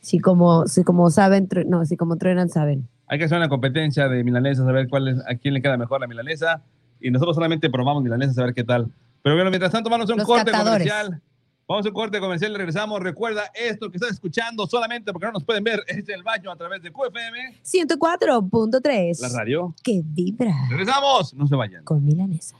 si 0.00 0.18
como, 0.20 0.66
si 0.66 0.84
como 0.84 1.10
saben, 1.10 1.48
no, 1.66 1.84
si 1.84 1.96
como 1.96 2.16
truenan, 2.16 2.48
saben. 2.48 2.88
Hay 3.08 3.18
que 3.18 3.24
hacer 3.24 3.38
una 3.38 3.48
competencia 3.48 4.08
de 4.08 4.22
milanesas, 4.24 4.66
a 4.66 4.72
ver 4.72 4.88
cuál 4.88 5.08
es, 5.08 5.18
a 5.28 5.34
quién 5.36 5.54
le 5.54 5.62
queda 5.62 5.76
mejor 5.76 6.00
la 6.00 6.06
milanesa. 6.06 6.62
Y 7.00 7.10
nosotros 7.10 7.36
solamente 7.36 7.70
probamos 7.70 8.02
milanesas, 8.02 8.38
a 8.38 8.44
ver 8.44 8.54
qué 8.54 8.64
tal. 8.64 8.88
Pero 9.22 9.34
bueno, 9.36 9.50
mientras 9.50 9.72
tanto, 9.72 9.90
vamos 9.90 10.08
a 10.08 10.12
un 10.12 10.18
Los 10.18 10.26
corte 10.26 10.50
catadores. 10.50 10.88
comercial. 10.88 11.20
Vamos 11.68 11.84
a 11.84 11.88
un 11.88 11.94
corte 11.94 12.20
comercial 12.20 12.52
y 12.52 12.56
regresamos. 12.56 13.00
Recuerda 13.00 13.50
esto 13.52 13.90
que 13.90 13.96
estás 13.96 14.12
escuchando 14.12 14.68
solamente 14.68 15.12
porque 15.12 15.26
no 15.26 15.32
nos 15.32 15.42
pueden 15.44 15.64
ver. 15.64 15.82
Es 15.88 16.08
el 16.08 16.22
baño 16.22 16.52
a 16.52 16.56
través 16.56 16.80
de 16.80 16.92
QFM, 16.92 17.60
104.3. 17.64 19.20
la 19.20 19.28
radio. 19.30 19.74
Que 19.82 20.00
vibra 20.04 20.54
Regresamos. 20.70 21.34
No 21.34 21.48
se 21.48 21.56
vayan. 21.56 21.82
con 21.82 22.04
milanesas. 22.04 22.54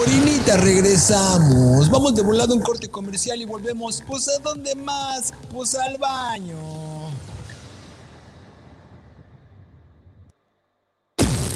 Orinita, 0.00 0.56
regresamos. 0.56 1.90
Vamos 1.90 2.14
de 2.14 2.22
volado 2.22 2.52
a 2.54 2.56
un 2.56 2.62
corte 2.62 2.88
comercial 2.88 3.40
y 3.40 3.44
volvemos. 3.44 4.02
Pues 4.06 4.28
a 4.28 4.38
dónde 4.40 4.72
más? 4.76 5.34
Pues 5.52 5.74
al 5.74 5.98
baño. 5.98 6.56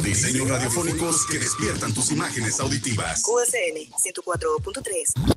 Diseños 0.03 0.49
radiofónicos 0.49 1.27
que 1.27 1.39
despiertan 1.39 1.95
tus 1.95 2.11
imágenes 2.11 2.59
auditivas. 2.59 3.23
QFM 3.23 3.89
104.3. 3.97 5.37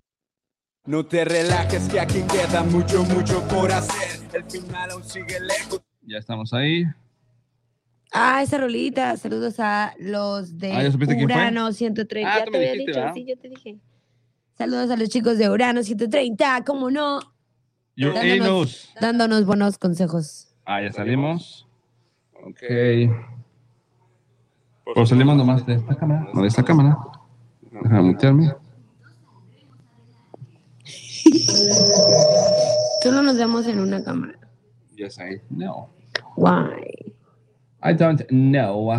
No 0.85 1.05
te 1.05 1.25
relajes 1.25 1.87
que 1.89 1.99
aquí 1.99 2.21
queda 2.23 2.63
mucho, 2.63 3.03
mucho 3.05 3.41
por 3.47 3.71
hacer. 3.71 4.21
El 4.33 4.43
final 4.45 4.91
aún 4.91 5.03
sigue 5.03 5.39
lejos. 5.39 5.81
Ya 6.03 6.17
estamos 6.19 6.53
ahí. 6.53 6.83
Ah, 8.11 8.43
esa 8.43 8.59
rolita. 8.59 9.17
Saludos 9.17 9.59
a 9.59 9.93
los 9.99 10.57
de 10.59 10.71
Ah. 10.71 11.23
Urano 11.23 11.71
130. 11.73 12.31
Ah, 12.31 12.39
ya 12.39 12.45
te 12.45 12.57
había 12.57 12.71
dijiste, 12.73 12.91
dicho, 12.91 12.99
¿verdad? 12.99 13.13
sí, 13.15 13.25
yo 13.27 13.37
te 13.37 13.49
dije. 13.49 13.79
Saludos 14.57 14.91
a 14.91 14.95
los 14.95 15.09
chicos 15.09 15.37
de 15.37 15.49
Urano 15.49 15.83
130, 15.83 16.63
¿cómo 16.65 16.91
no? 16.91 17.19
Your 17.97 18.13
Dándonos, 18.13 18.93
dándonos 19.01 19.45
buenos 19.45 19.77
consejos. 19.77 20.55
Ah, 20.65 20.81
ya 20.81 20.91
salimos. 20.91 21.67
Ok. 22.45 22.61
Pero 24.85 25.05
salimos 25.05 25.35
nomás 25.35 25.65
de 25.65 25.73
esta 25.73 25.95
cámara. 25.95 26.27
No, 26.33 26.41
de 26.41 26.47
esta 26.47 26.63
cámara. 26.63 26.95
Déjame 27.71 28.01
mutearme. 28.03 28.53
Solo 33.03 33.21
nos 33.21 33.37
vemos 33.37 33.67
en 33.67 33.79
una 33.79 34.03
cámara. 34.03 34.37
Yes, 34.95 35.17
I 35.19 35.41
know. 35.49 35.89
Why? 36.35 37.13
I 37.83 37.93
don't 37.93 38.21
know. 38.29 38.91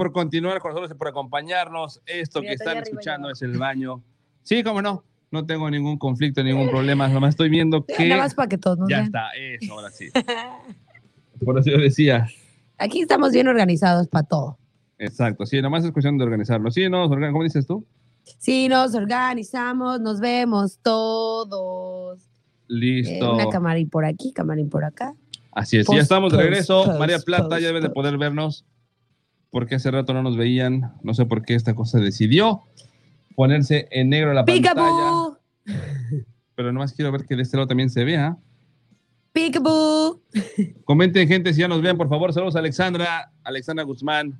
Por 0.00 0.12
continuar 0.12 0.60
con 0.60 0.70
nosotros 0.70 0.90
y 0.92 0.98
por 0.98 1.08
acompañarnos. 1.08 2.00
Esto 2.06 2.40
Mira, 2.40 2.50
que 2.50 2.54
están 2.54 2.78
escuchando 2.78 3.28
es 3.30 3.42
el 3.42 3.58
baño. 3.58 4.02
Sí, 4.42 4.62
cómo 4.62 4.80
no. 4.80 5.04
No 5.30 5.44
tengo 5.44 5.70
ningún 5.70 5.98
conflicto, 5.98 6.42
ningún 6.42 6.70
problema. 6.70 7.06
Nomás 7.08 7.30
estoy 7.30 7.50
viendo 7.50 7.84
que. 7.84 8.08
Nada 8.08 8.22
más 8.22 8.34
para 8.34 8.48
que 8.48 8.56
todos 8.56 8.78
nos 8.78 8.88
Ya 8.88 9.00
está, 9.02 9.28
eso, 9.38 9.74
ahora 9.74 9.90
sí. 9.90 10.08
Por 11.44 11.58
eso 11.58 11.70
yo 11.70 11.76
decía. 11.78 12.26
Aquí 12.78 13.02
estamos 13.02 13.32
bien 13.32 13.46
organizados 13.46 14.08
para 14.08 14.26
todo. 14.26 14.58
Exacto, 14.96 15.44
sí, 15.44 15.60
nomás 15.60 15.84
es 15.84 15.92
cuestión 15.92 16.16
de 16.16 16.24
organizarlo. 16.24 16.70
Sí, 16.70 16.88
no, 16.88 17.04
organ- 17.06 17.32
¿cómo 17.32 17.44
dices 17.44 17.66
tú? 17.66 17.84
Sí, 18.38 18.68
nos 18.68 18.94
organizamos, 18.94 20.00
nos 20.00 20.18
vemos 20.20 20.78
todos. 20.82 22.20
Eh, 22.22 22.26
Listo. 22.68 23.34
una 23.34 23.48
camarín 23.50 23.90
por 23.90 24.06
aquí, 24.06 24.32
camarín 24.32 24.70
por 24.70 24.84
acá. 24.84 25.14
Así 25.52 25.76
es, 25.78 25.86
Post, 25.86 25.96
ya 25.96 26.02
estamos 26.02 26.32
de 26.32 26.38
regreso. 26.38 26.84
post, 26.84 26.98
María 26.98 27.18
Plata 27.18 27.48
post, 27.50 27.60
ya 27.60 27.66
debe 27.68 27.80
de 27.82 27.90
poder 27.90 28.16
vernos 28.16 28.64
porque 29.50 29.74
hace 29.74 29.90
rato 29.90 30.14
no 30.14 30.22
nos 30.22 30.36
veían. 30.36 30.94
No 31.02 31.14
sé 31.14 31.26
por 31.26 31.42
qué 31.42 31.54
esta 31.54 31.74
cosa 31.74 31.98
decidió 31.98 32.62
ponerse 33.34 33.88
en 33.90 34.08
negro 34.08 34.32
la 34.32 34.44
pantalla. 34.44 34.74
¡Peekaboo! 34.74 35.38
Pero 36.54 36.72
nomás 36.72 36.92
quiero 36.92 37.12
ver 37.12 37.24
que 37.24 37.36
de 37.36 37.42
este 37.42 37.56
lado 37.56 37.66
también 37.66 37.90
se 37.90 38.04
vea. 38.04 38.36
¡Peekaboo! 39.32 40.22
Comenten, 40.84 41.28
gente, 41.28 41.52
si 41.54 41.60
ya 41.60 41.68
nos 41.68 41.82
ven, 41.82 41.96
por 41.96 42.08
favor. 42.08 42.32
Saludos 42.32 42.56
a 42.56 42.58
Alexandra, 42.58 43.32
Alexandra 43.44 43.84
Guzmán. 43.84 44.38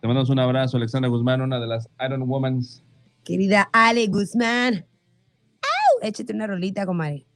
Te 0.00 0.06
mandamos 0.06 0.30
un 0.30 0.38
abrazo, 0.38 0.76
Alexandra 0.76 1.08
Guzmán, 1.08 1.40
una 1.40 1.58
de 1.58 1.66
las 1.66 1.88
Iron 2.04 2.22
Womans. 2.22 2.82
Querida 3.24 3.68
Ale 3.72 4.06
Guzmán. 4.06 4.86
¡Au! 5.62 6.08
Échate 6.08 6.32
una 6.32 6.46
rolita, 6.46 6.84
comadre. 6.86 7.26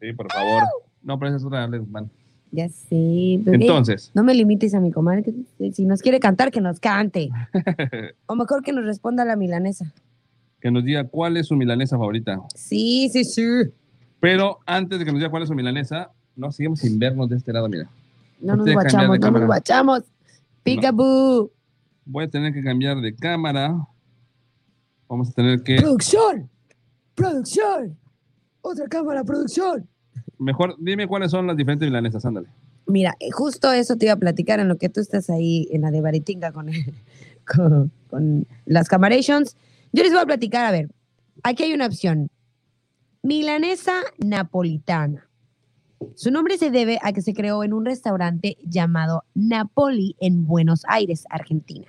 Sí, 0.00 0.12
por 0.12 0.30
favor. 0.30 0.62
No, 1.02 1.18
pero 1.18 1.30
esa 1.30 1.38
es 1.38 1.44
otra 1.44 1.64
Ale 1.64 1.78
Guzmán. 1.78 2.10
Ya 2.54 2.68
sé. 2.68 3.40
bebé. 3.40 3.56
Entonces. 3.62 4.12
No 4.14 4.22
me 4.22 4.32
limites 4.32 4.74
a 4.74 4.80
mi 4.80 4.92
comadre. 4.92 5.24
si 5.72 5.84
nos 5.84 6.00
quiere 6.02 6.20
cantar, 6.20 6.52
que 6.52 6.60
nos 6.60 6.78
cante. 6.78 7.30
O 8.26 8.36
mejor 8.36 8.62
que 8.62 8.72
nos 8.72 8.84
responda 8.84 9.24
la 9.24 9.34
milanesa. 9.34 9.92
que 10.60 10.70
nos 10.70 10.84
diga 10.84 11.04
cuál 11.04 11.36
es 11.36 11.48
su 11.48 11.56
milanesa 11.56 11.98
favorita. 11.98 12.40
Sí, 12.54 13.10
sí, 13.12 13.24
sí. 13.24 13.42
Pero 14.20 14.60
antes 14.66 14.98
de 14.98 15.04
que 15.04 15.10
nos 15.10 15.18
diga 15.18 15.30
cuál 15.30 15.42
es 15.42 15.48
su 15.48 15.54
milanesa, 15.54 16.12
no 16.36 16.52
seguimos 16.52 16.78
sin 16.78 16.96
vernos 16.98 17.28
de 17.28 17.36
este 17.36 17.52
lado, 17.52 17.68
mira. 17.68 17.88
No 18.40 18.56
nos 18.56 18.72
guachamos, 18.72 19.18
no 19.18 19.30
nos 19.32 19.46
guachamos. 19.46 20.02
Peekaboo. 20.62 21.50
Voy 22.04 22.24
a 22.24 22.28
tener 22.28 22.52
que 22.52 22.62
cambiar 22.62 23.00
de 23.00 23.14
cámara. 23.16 23.76
Vamos 25.08 25.30
a 25.30 25.32
tener 25.32 25.62
que. 25.62 25.76
Producción. 25.76 26.48
Producción. 27.16 27.96
Otra 28.60 28.86
cámara, 28.86 29.24
producción. 29.24 29.88
Mejor 30.38 30.76
dime 30.78 31.06
cuáles 31.06 31.30
son 31.30 31.46
las 31.46 31.56
diferentes 31.56 31.88
milanesas, 31.88 32.24
ándale. 32.24 32.48
Mira, 32.86 33.14
eh, 33.20 33.30
justo 33.30 33.72
eso 33.72 33.96
te 33.96 34.06
iba 34.06 34.14
a 34.14 34.18
platicar 34.18 34.60
en 34.60 34.68
lo 34.68 34.76
que 34.76 34.88
tú 34.88 35.00
estás 35.00 35.30
ahí 35.30 35.68
en 35.70 35.82
la 35.82 35.90
de 35.90 36.00
Baritinga 36.00 36.52
con, 36.52 36.68
con, 37.46 37.92
con 38.08 38.46
las 38.66 38.88
Camarations. 38.88 39.56
Yo 39.92 40.02
les 40.02 40.12
voy 40.12 40.22
a 40.22 40.26
platicar, 40.26 40.64
a 40.66 40.70
ver, 40.70 40.90
aquí 41.42 41.62
hay 41.62 41.72
una 41.72 41.86
opción. 41.86 42.28
Milanesa 43.22 44.02
napolitana. 44.18 45.28
Su 46.14 46.30
nombre 46.30 46.58
se 46.58 46.70
debe 46.70 46.98
a 47.02 47.12
que 47.12 47.22
se 47.22 47.32
creó 47.32 47.64
en 47.64 47.72
un 47.72 47.86
restaurante 47.86 48.58
llamado 48.62 49.24
Napoli 49.34 50.16
en 50.20 50.46
Buenos 50.46 50.82
Aires, 50.86 51.24
Argentina. 51.30 51.86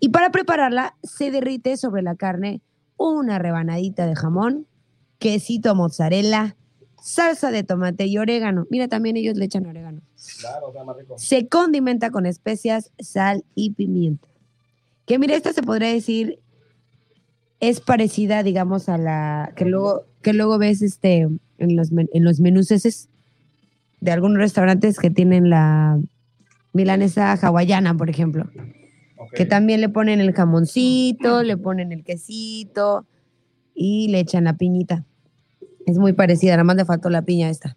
Y 0.00 0.10
para 0.10 0.30
prepararla 0.30 0.96
se 1.02 1.30
derrite 1.30 1.76
sobre 1.76 2.02
la 2.02 2.16
carne 2.16 2.60
una 2.96 3.38
rebanadita 3.38 4.06
de 4.06 4.16
jamón, 4.16 4.66
quesito 5.18 5.74
mozzarella, 5.74 6.56
salsa 7.06 7.52
de 7.52 7.62
tomate 7.62 8.06
y 8.06 8.18
orégano. 8.18 8.66
Mira, 8.68 8.88
también 8.88 9.16
ellos 9.16 9.36
le 9.36 9.44
echan 9.44 9.64
orégano. 9.64 10.00
Claro, 10.40 10.68
está 10.68 10.82
más 10.82 10.96
rico. 10.96 11.14
Se 11.16 11.46
condimenta 11.46 12.10
con 12.10 12.26
especias, 12.26 12.90
sal 12.98 13.44
y 13.54 13.70
pimienta. 13.70 14.26
Que 15.06 15.18
mira, 15.20 15.36
esta 15.36 15.52
se 15.52 15.62
podría 15.62 15.88
decir 15.88 16.40
es 17.60 17.80
parecida, 17.80 18.42
digamos, 18.42 18.88
a 18.88 18.98
la 18.98 19.52
que 19.54 19.64
luego, 19.64 20.04
que 20.20 20.32
luego 20.32 20.58
ves 20.58 20.82
este, 20.82 21.28
en, 21.58 21.76
los, 21.76 21.90
en 21.92 22.24
los 22.24 22.40
menús 22.40 22.68
de 22.68 24.10
algunos 24.10 24.38
restaurantes 24.38 24.98
que 24.98 25.10
tienen 25.10 25.48
la 25.48 26.00
milanesa 26.72 27.32
hawaiana, 27.34 27.96
por 27.96 28.10
ejemplo. 28.10 28.50
Que 29.32 29.46
también 29.46 29.80
le 29.80 29.88
ponen 29.88 30.20
el 30.20 30.32
jamoncito, 30.32 31.44
le 31.44 31.56
ponen 31.56 31.92
el 31.92 32.02
quesito 32.02 33.06
y 33.74 34.08
le 34.08 34.20
echan 34.20 34.44
la 34.44 34.56
piñita. 34.56 35.04
Es 35.86 35.98
muy 35.98 36.12
parecida, 36.12 36.52
nada 36.52 36.64
más 36.64 36.76
le 36.76 36.84
faltó 36.84 37.08
la 37.08 37.22
piña 37.22 37.48
esta. 37.48 37.76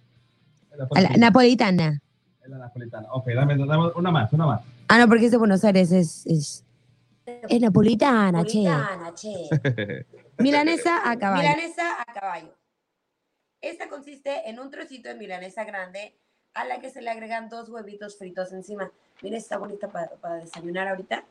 A 0.95 1.02
la 1.02 1.10
napolitana. 1.10 2.02
Es 2.41 2.50
la 2.50 2.58
napolitana. 2.58 3.08
Ok, 3.12 3.28
dame, 3.36 3.56
dame 3.56 3.91
una 3.95 4.12
más, 4.12 4.34
una 4.34 4.45
más. 4.48 4.62
Ah, 4.88 4.98
no, 4.98 5.08
porque 5.08 5.26
es 5.26 5.32
de 5.32 5.38
Buenos 5.38 5.63
Aires, 5.63 5.91
es, 5.91 6.26
es, 6.26 6.65
es 7.48 7.62
napolitana, 7.62 8.43
che. 8.45 8.65
Milanesa 10.39 11.08
a 11.08 11.17
caballo. 11.19 11.43
Milanesa 11.43 12.02
a 12.02 12.13
caballo. 12.13 12.56
Esta 13.62 13.89
consiste 13.89 14.50
en 14.50 14.60
un 14.60 14.72
trocito 14.72 15.10
de 15.10 15.15
milanesa 15.15 15.63
grande 15.63 16.17
a 16.56 16.65
la 16.65 16.80
que 16.80 16.89
se 16.89 17.02
le 17.02 17.12
agregan 17.12 17.48
dos 17.48 17.69
huevitos 17.69 18.17
fritos 18.17 18.52
encima. 18.54 18.91
Mira, 19.22 19.38
está 19.38 19.58
bonita 19.58 19.89
para, 19.89 20.10
para 20.15 20.36
desayunar 20.36 20.88
ahorita. 20.88 21.26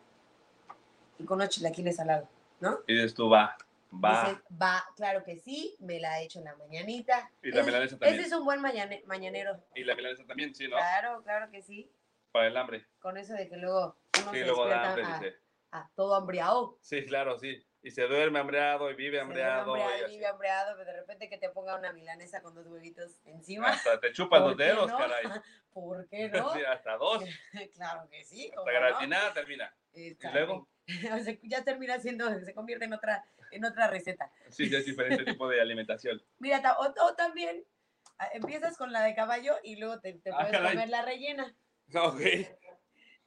Y 1.19 1.25
con 1.25 1.39
unos 1.39 1.49
chilaquiles 1.49 1.99
al 1.99 2.07
lado, 2.07 2.29
¿no? 2.61 2.79
Y 2.87 3.09
tú, 3.13 3.29
va, 3.29 3.57
va. 3.93 4.43
Va, 4.61 4.85
claro 4.97 5.25
que 5.25 5.37
sí, 5.39 5.77
me 5.81 5.99
la 6.01 6.21
he 6.21 6.25
hecho 6.25 6.39
en 6.39 6.45
la 6.47 6.57
mañanita. 6.57 7.31
Y 7.43 7.51
la 7.51 7.63
milanesa 7.63 7.99
también. 7.99 8.21
Ese 8.21 8.29
es 8.29 8.33
un 8.35 8.45
buen 8.45 8.61
mañane- 8.61 9.03
mañanero. 9.07 9.63
Y 9.75 9.85
la 9.85 9.95
milanesa 9.95 10.25
también, 10.27 10.55
sí, 10.55 10.65
¿no? 10.69 10.77
Claro, 10.77 11.23
claro 11.23 11.51
que 11.51 11.63
sí. 11.63 11.91
Para 12.33 12.49
el 12.49 12.57
hambre. 12.57 12.87
Con 13.01 13.17
eso 13.17 13.33
de 13.35 13.49
que 13.49 13.57
luego 13.57 13.97
uno 14.23 14.33
Sí, 14.33 14.39
se 14.41 14.45
luego 14.45 14.67
da 14.67 14.89
hambre, 14.91 15.05
a, 15.05 15.19
dice. 15.19 15.37
a 15.73 15.91
todo 15.97 16.15
hambriado. 16.15 16.79
Sí, 16.83 17.05
claro, 17.07 17.39
sí. 17.39 17.65
Y 17.81 17.91
se 17.93 18.03
duerme 18.03 18.41
hambreado 18.41 18.91
y 18.91 18.95
vive 18.95 19.19
Se 19.19 19.25
duerme 19.25 19.41
hambreado. 19.43 19.75
hambreado 19.75 20.09
y 20.09 20.11
vive 20.11 20.27
hambreado, 20.27 20.77
pero 20.77 20.91
de 20.93 20.97
repente 20.99 21.29
que 21.31 21.39
te 21.39 21.49
ponga 21.49 21.77
una 21.77 21.93
milanesa 21.93 22.43
con 22.43 22.55
dos 22.55 22.67
huevitos 22.67 23.21
encima. 23.25 23.69
Hasta 23.71 24.01
te 24.01 24.13
chupas 24.13 24.41
¿Por 24.41 24.49
los 24.51 24.57
dedos, 24.59 24.91
no? 24.91 24.99
caray. 24.99 25.25
¿Por 25.73 26.09
qué 26.09 26.29
no? 26.29 26.53
Sí, 26.55 26.61
hasta 26.65 26.97
dos. 26.97 27.23
claro 27.75 28.09
que 28.11 28.25
sí. 28.25 28.47
Hasta 28.49 28.57
¿cómo 28.57 28.71
no? 28.73 28.79
gratinada 28.81 29.33
termina. 29.33 29.73
Y 29.95 30.17
luego, 30.33 30.69
Se- 31.25 31.41
ya 31.45 31.63
termina 31.65 31.99
siendo, 32.01 32.29
se 32.41 32.53
convierte 32.53 32.85
en 32.87 32.93
otra, 32.95 33.25
en 33.51 33.65
otra 33.65 33.89
receta. 33.89 34.31
sí, 34.51 34.65
es 34.75 34.85
diferente 34.87 35.25
tipo 35.25 35.49
de 35.49 35.61
alimentación. 35.61 36.23
Mira, 36.39 36.77
o, 36.79 36.85
o 37.07 37.15
también 37.15 37.65
ah, 38.19 38.29
empiezas 38.33 38.77
con 38.77 38.93
la 38.93 39.03
de 39.03 39.15
caballo 39.15 39.57
y 39.63 39.77
luego 39.77 40.01
te, 40.01 40.15
te 40.15 40.31
Ah, 40.33 40.39
puedes 40.49 40.61
comer 40.71 40.89
la 40.89 41.03
rellena. 41.03 41.57
Ok. 41.95 42.21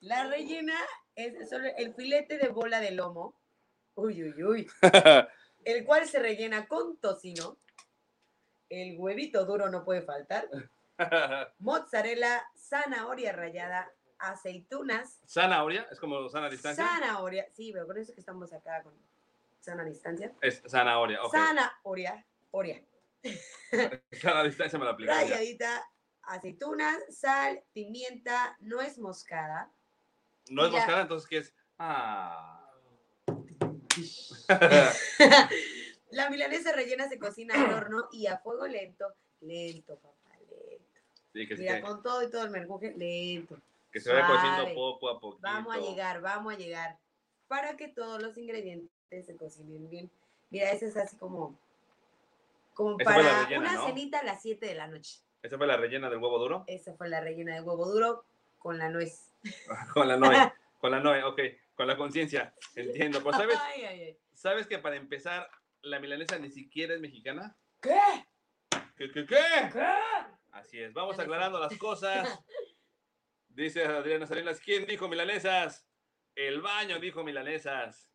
La 0.01 0.23
rellena 0.27 0.75
es 1.15 1.49
solo 1.49 1.67
el 1.77 1.93
filete 1.93 2.37
de 2.37 2.49
bola 2.49 2.79
de 2.79 2.91
lomo. 2.91 3.35
Uy, 3.95 4.23
uy, 4.23 4.43
uy. 4.43 4.67
el 5.65 5.85
cual 5.85 6.07
se 6.07 6.19
rellena 6.19 6.67
con 6.67 6.97
tocino. 6.97 7.57
El 8.69 8.97
huevito 8.97 9.45
duro 9.45 9.69
no 9.69 9.83
puede 9.83 10.01
faltar. 10.01 10.47
Mozzarella, 11.59 12.43
zanahoria 12.55 13.31
rallada, 13.31 13.91
aceitunas, 14.19 15.19
Zanahoria, 15.27 15.87
es 15.91 15.99
como 15.99 16.29
sana 16.29 16.49
distancia. 16.49 16.85
zanahoria. 16.85 17.47
Sí, 17.51 17.71
pero 17.73 17.85
con 17.87 17.97
eso 17.97 18.13
que 18.13 18.19
estamos 18.21 18.53
acá 18.53 18.81
con 18.83 18.93
sana 19.61 19.83
distancia. 19.85 20.33
Es 20.41 20.61
zanahoria, 20.67 21.23
ok. 21.23 21.31
Zanahoria, 21.33 22.25
oria. 22.51 22.83
Sana 24.11 24.43
distancia 24.43 24.79
me 24.79 24.85
la 24.85 24.91
aplico. 24.91 25.13
ya. 25.13 25.21
Ralladita, 25.21 25.87
aceitunas, 26.23 26.97
sal, 27.15 27.63
pimienta, 27.71 28.57
nuez 28.59 28.97
moscada. 28.97 29.71
No 30.49 30.65
es 30.65 30.71
moscada, 30.71 31.01
entonces, 31.03 31.29
¿qué 31.29 31.37
es? 31.37 31.53
Ah. 31.77 32.67
La 36.11 36.29
milanesa 36.29 36.73
rellena 36.73 37.07
se 37.07 37.19
cocina 37.19 37.53
al 37.55 37.71
horno 37.73 38.09
y 38.11 38.27
a 38.27 38.37
fuego 38.39 38.67
lento, 38.67 39.13
lento, 39.41 39.97
papá, 39.99 40.37
lento. 40.39 40.99
Sí, 41.33 41.47
que, 41.47 41.55
se- 41.55 41.61
Mira, 41.61 41.75
que, 41.75 41.81
con 41.81 42.01
todo 42.03 42.23
y 42.23 42.29
todo 42.29 42.43
el 42.43 42.49
mercuje, 42.49 42.93
lento. 42.97 43.61
que 43.91 43.99
se 43.99 44.11
vaya 44.11 44.27
cociendo 44.27 44.73
poco 44.73 45.09
a 45.09 45.19
poquito. 45.21 45.41
Vamos 45.43 45.75
a 45.75 45.79
llegar, 45.79 46.19
vamos 46.21 46.53
a 46.53 46.57
llegar. 46.57 46.97
Para 47.47 47.77
que 47.77 47.87
todos 47.87 48.21
los 48.21 48.37
ingredientes 48.37 48.89
se 49.19 49.35
cocinen 49.35 49.89
bien. 49.89 50.09
Mira, 50.49 50.71
ese 50.71 50.87
es 50.87 50.97
así 50.97 51.17
como, 51.17 51.59
como 52.73 52.97
Esa 52.99 53.13
fue 53.13 53.23
la 53.23 53.29
para 53.29 53.43
rellena, 53.43 53.61
una 53.61 53.73
¿no? 53.73 53.85
cenita 53.87 54.19
a 54.19 54.23
las 54.23 54.41
7 54.41 54.65
de 54.65 54.75
la 54.75 54.87
noche. 54.87 55.19
¿Esa 55.41 55.57
fue 55.57 55.67
la 55.67 55.77
rellena 55.77 56.09
del 56.09 56.19
huevo 56.19 56.39
duro? 56.39 56.63
Esa 56.67 56.93
fue 56.93 57.09
la 57.09 57.19
rellena 57.19 57.55
de 57.55 57.61
huevo 57.61 57.85
duro 57.85 58.25
con 58.57 58.77
la 58.77 58.89
nuez. 58.89 59.33
Con 59.93 60.07
la 60.07 60.17
noe. 60.17 60.35
Con 60.79 60.91
la 60.91 60.99
noe, 60.99 61.23
ok. 61.23 61.39
Con 61.75 61.87
la 61.87 61.97
conciencia. 61.97 62.53
Entiendo. 62.75 63.21
Pues, 63.21 63.35
¿sabes? 63.35 63.57
Ay, 63.61 63.83
ay, 63.83 64.01
ay. 64.01 64.17
¿Sabes 64.33 64.67
que 64.67 64.79
para 64.79 64.95
empezar, 64.95 65.49
la 65.81 65.99
milanesa 65.99 66.37
ni 66.39 66.49
siquiera 66.51 66.93
es 66.93 67.01
mexicana? 67.01 67.55
¿Qué? 67.79 67.99
¿Qué, 68.95 69.11
qué, 69.11 69.25
qué? 69.25 69.37
Así 70.51 70.79
es. 70.79 70.93
Vamos 70.93 71.17
aclarando 71.19 71.59
las 71.59 71.75
cosas. 71.77 72.43
Dice 73.49 73.83
Adriana 73.83 74.25
Salinas, 74.25 74.59
¿quién 74.59 74.85
dijo 74.85 75.07
milanesas? 75.07 75.87
El 76.35 76.61
baño 76.61 76.99
dijo 76.99 77.23
milanesas. 77.23 78.10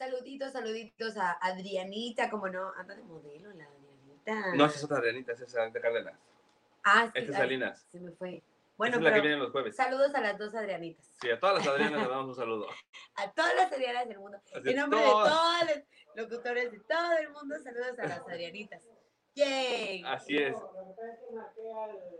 Saluditos, 0.00 0.52
saluditos 0.52 1.14
a 1.18 1.32
Adrianita, 1.32 2.30
como 2.30 2.48
no, 2.48 2.72
anda 2.78 2.94
de 2.94 3.02
modelo 3.02 3.52
la 3.52 3.66
Adrianita. 3.66 4.54
No, 4.56 4.64
esa 4.64 4.76
es 4.78 4.84
otra 4.84 4.96
Adrianita, 4.96 5.32
esa 5.32 5.44
es 5.44 5.54
Adrianita 5.54 5.80
Cárdenas. 5.82 6.14
Ah, 6.82 7.02
sí, 7.12 7.18
Esta 7.18 7.32
es 7.32 7.36
ay, 7.36 7.42
Salinas. 7.42 7.86
Se 7.92 8.00
me 8.00 8.10
fue. 8.12 8.36
Esa 8.36 8.44
Bueno, 8.78 8.96
es 8.96 9.02
la 9.02 9.12
que 9.12 9.20
viene 9.20 9.36
los 9.36 9.50
jueves. 9.50 9.76
saludos 9.76 10.14
a 10.14 10.22
las 10.22 10.38
dos 10.38 10.54
Adrianitas. 10.54 11.06
Sí, 11.20 11.30
a 11.30 11.38
todas 11.38 11.58
las 11.58 11.66
Adrianas 11.66 12.00
le 12.02 12.08
damos 12.08 12.28
un 12.28 12.34
saludo. 12.34 12.66
A 13.16 13.30
todas 13.30 13.54
las 13.56 13.70
Adrianas 13.70 14.08
del 14.08 14.18
mundo. 14.20 14.38
Así 14.38 14.70
En 14.70 14.76
nombre 14.76 15.00
de 15.00 15.04
todos 15.06 15.54
los 15.66 16.24
locutores 16.30 16.72
de 16.72 16.80
todo 16.80 17.18
el 17.18 17.28
mundo, 17.32 17.56
saludos 17.62 17.98
a 17.98 18.06
las 18.06 18.20
Adrianitas. 18.20 18.82
¡Yay! 19.34 20.02
Así 20.06 20.36
es. 20.36 20.56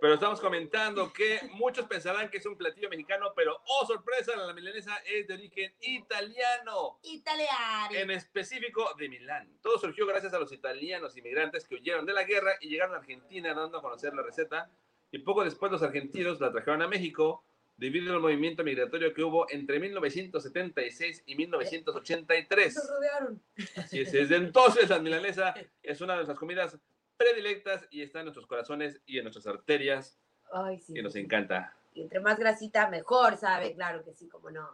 Pero 0.01 0.15
estamos 0.15 0.41
comentando 0.41 1.13
que 1.13 1.41
muchos 1.53 1.87
pensarán 1.87 2.31
que 2.31 2.39
es 2.39 2.47
un 2.47 2.57
platillo 2.57 2.89
mexicano, 2.89 3.33
pero 3.35 3.61
oh 3.67 3.87
sorpresa, 3.87 4.37
la 4.37 4.53
milanesa 4.55 4.97
es 5.05 5.27
de 5.27 5.35
origen 5.35 5.75
italiano. 5.81 6.99
Italiano. 7.03 7.95
En 7.95 8.11
específico 8.11 8.95
de 8.99 9.09
Milán. 9.09 9.59
Todo 9.61 9.79
surgió 9.79 10.07
gracias 10.07 10.33
a 10.33 10.39
los 10.39 10.53
italianos 10.53 11.17
inmigrantes 11.17 11.67
que 11.67 11.75
huyeron 11.75 12.07
de 12.07 12.15
la 12.15 12.25
guerra 12.25 12.53
y 12.61 12.69
llegaron 12.69 12.95
a 12.95 12.99
Argentina 12.99 13.53
dando 13.53 13.79
a 13.79 13.83
conocer 13.83 14.15
la 14.15 14.23
receta. 14.23 14.71
Y 15.11 15.19
poco 15.19 15.45
después 15.45 15.71
los 15.73 15.83
argentinos 15.83 16.41
la 16.41 16.53
trajeron 16.53 16.83
a 16.83 16.89
México 16.89 17.45
debido 17.77 18.15
al 18.15 18.21
movimiento 18.21 18.63
migratorio 18.63 19.13
que 19.13 19.23
hubo 19.23 19.51
entre 19.51 19.81
1976 19.81 21.25
y 21.27 21.35
1983. 21.35 22.75
Nos 22.75 22.89
rodearon. 22.89 23.43
Así 23.77 24.01
es, 24.01 24.13
desde 24.13 24.37
entonces 24.37 24.89
la 24.89 24.99
milanesa 24.99 25.55
es 25.83 26.01
una 26.01 26.13
de 26.13 26.19
nuestras 26.19 26.39
comidas 26.39 26.79
predilectas 27.21 27.87
y 27.91 28.01
está 28.01 28.21
en 28.21 28.27
nuestros 28.27 28.47
corazones 28.47 29.03
y 29.05 29.19
en 29.19 29.25
nuestras 29.25 29.47
arterias 29.47 30.19
Ay, 30.51 30.79
sí. 30.79 30.95
y 30.97 31.03
nos 31.03 31.15
encanta. 31.17 31.77
Y 31.93 32.01
entre 32.01 32.21
más 32.21 32.39
grasita, 32.39 32.89
mejor, 32.89 33.37
¿sabe? 33.37 33.75
Claro 33.75 34.03
que 34.03 34.15
sí, 34.15 34.27
como 34.27 34.51
no. 34.51 34.67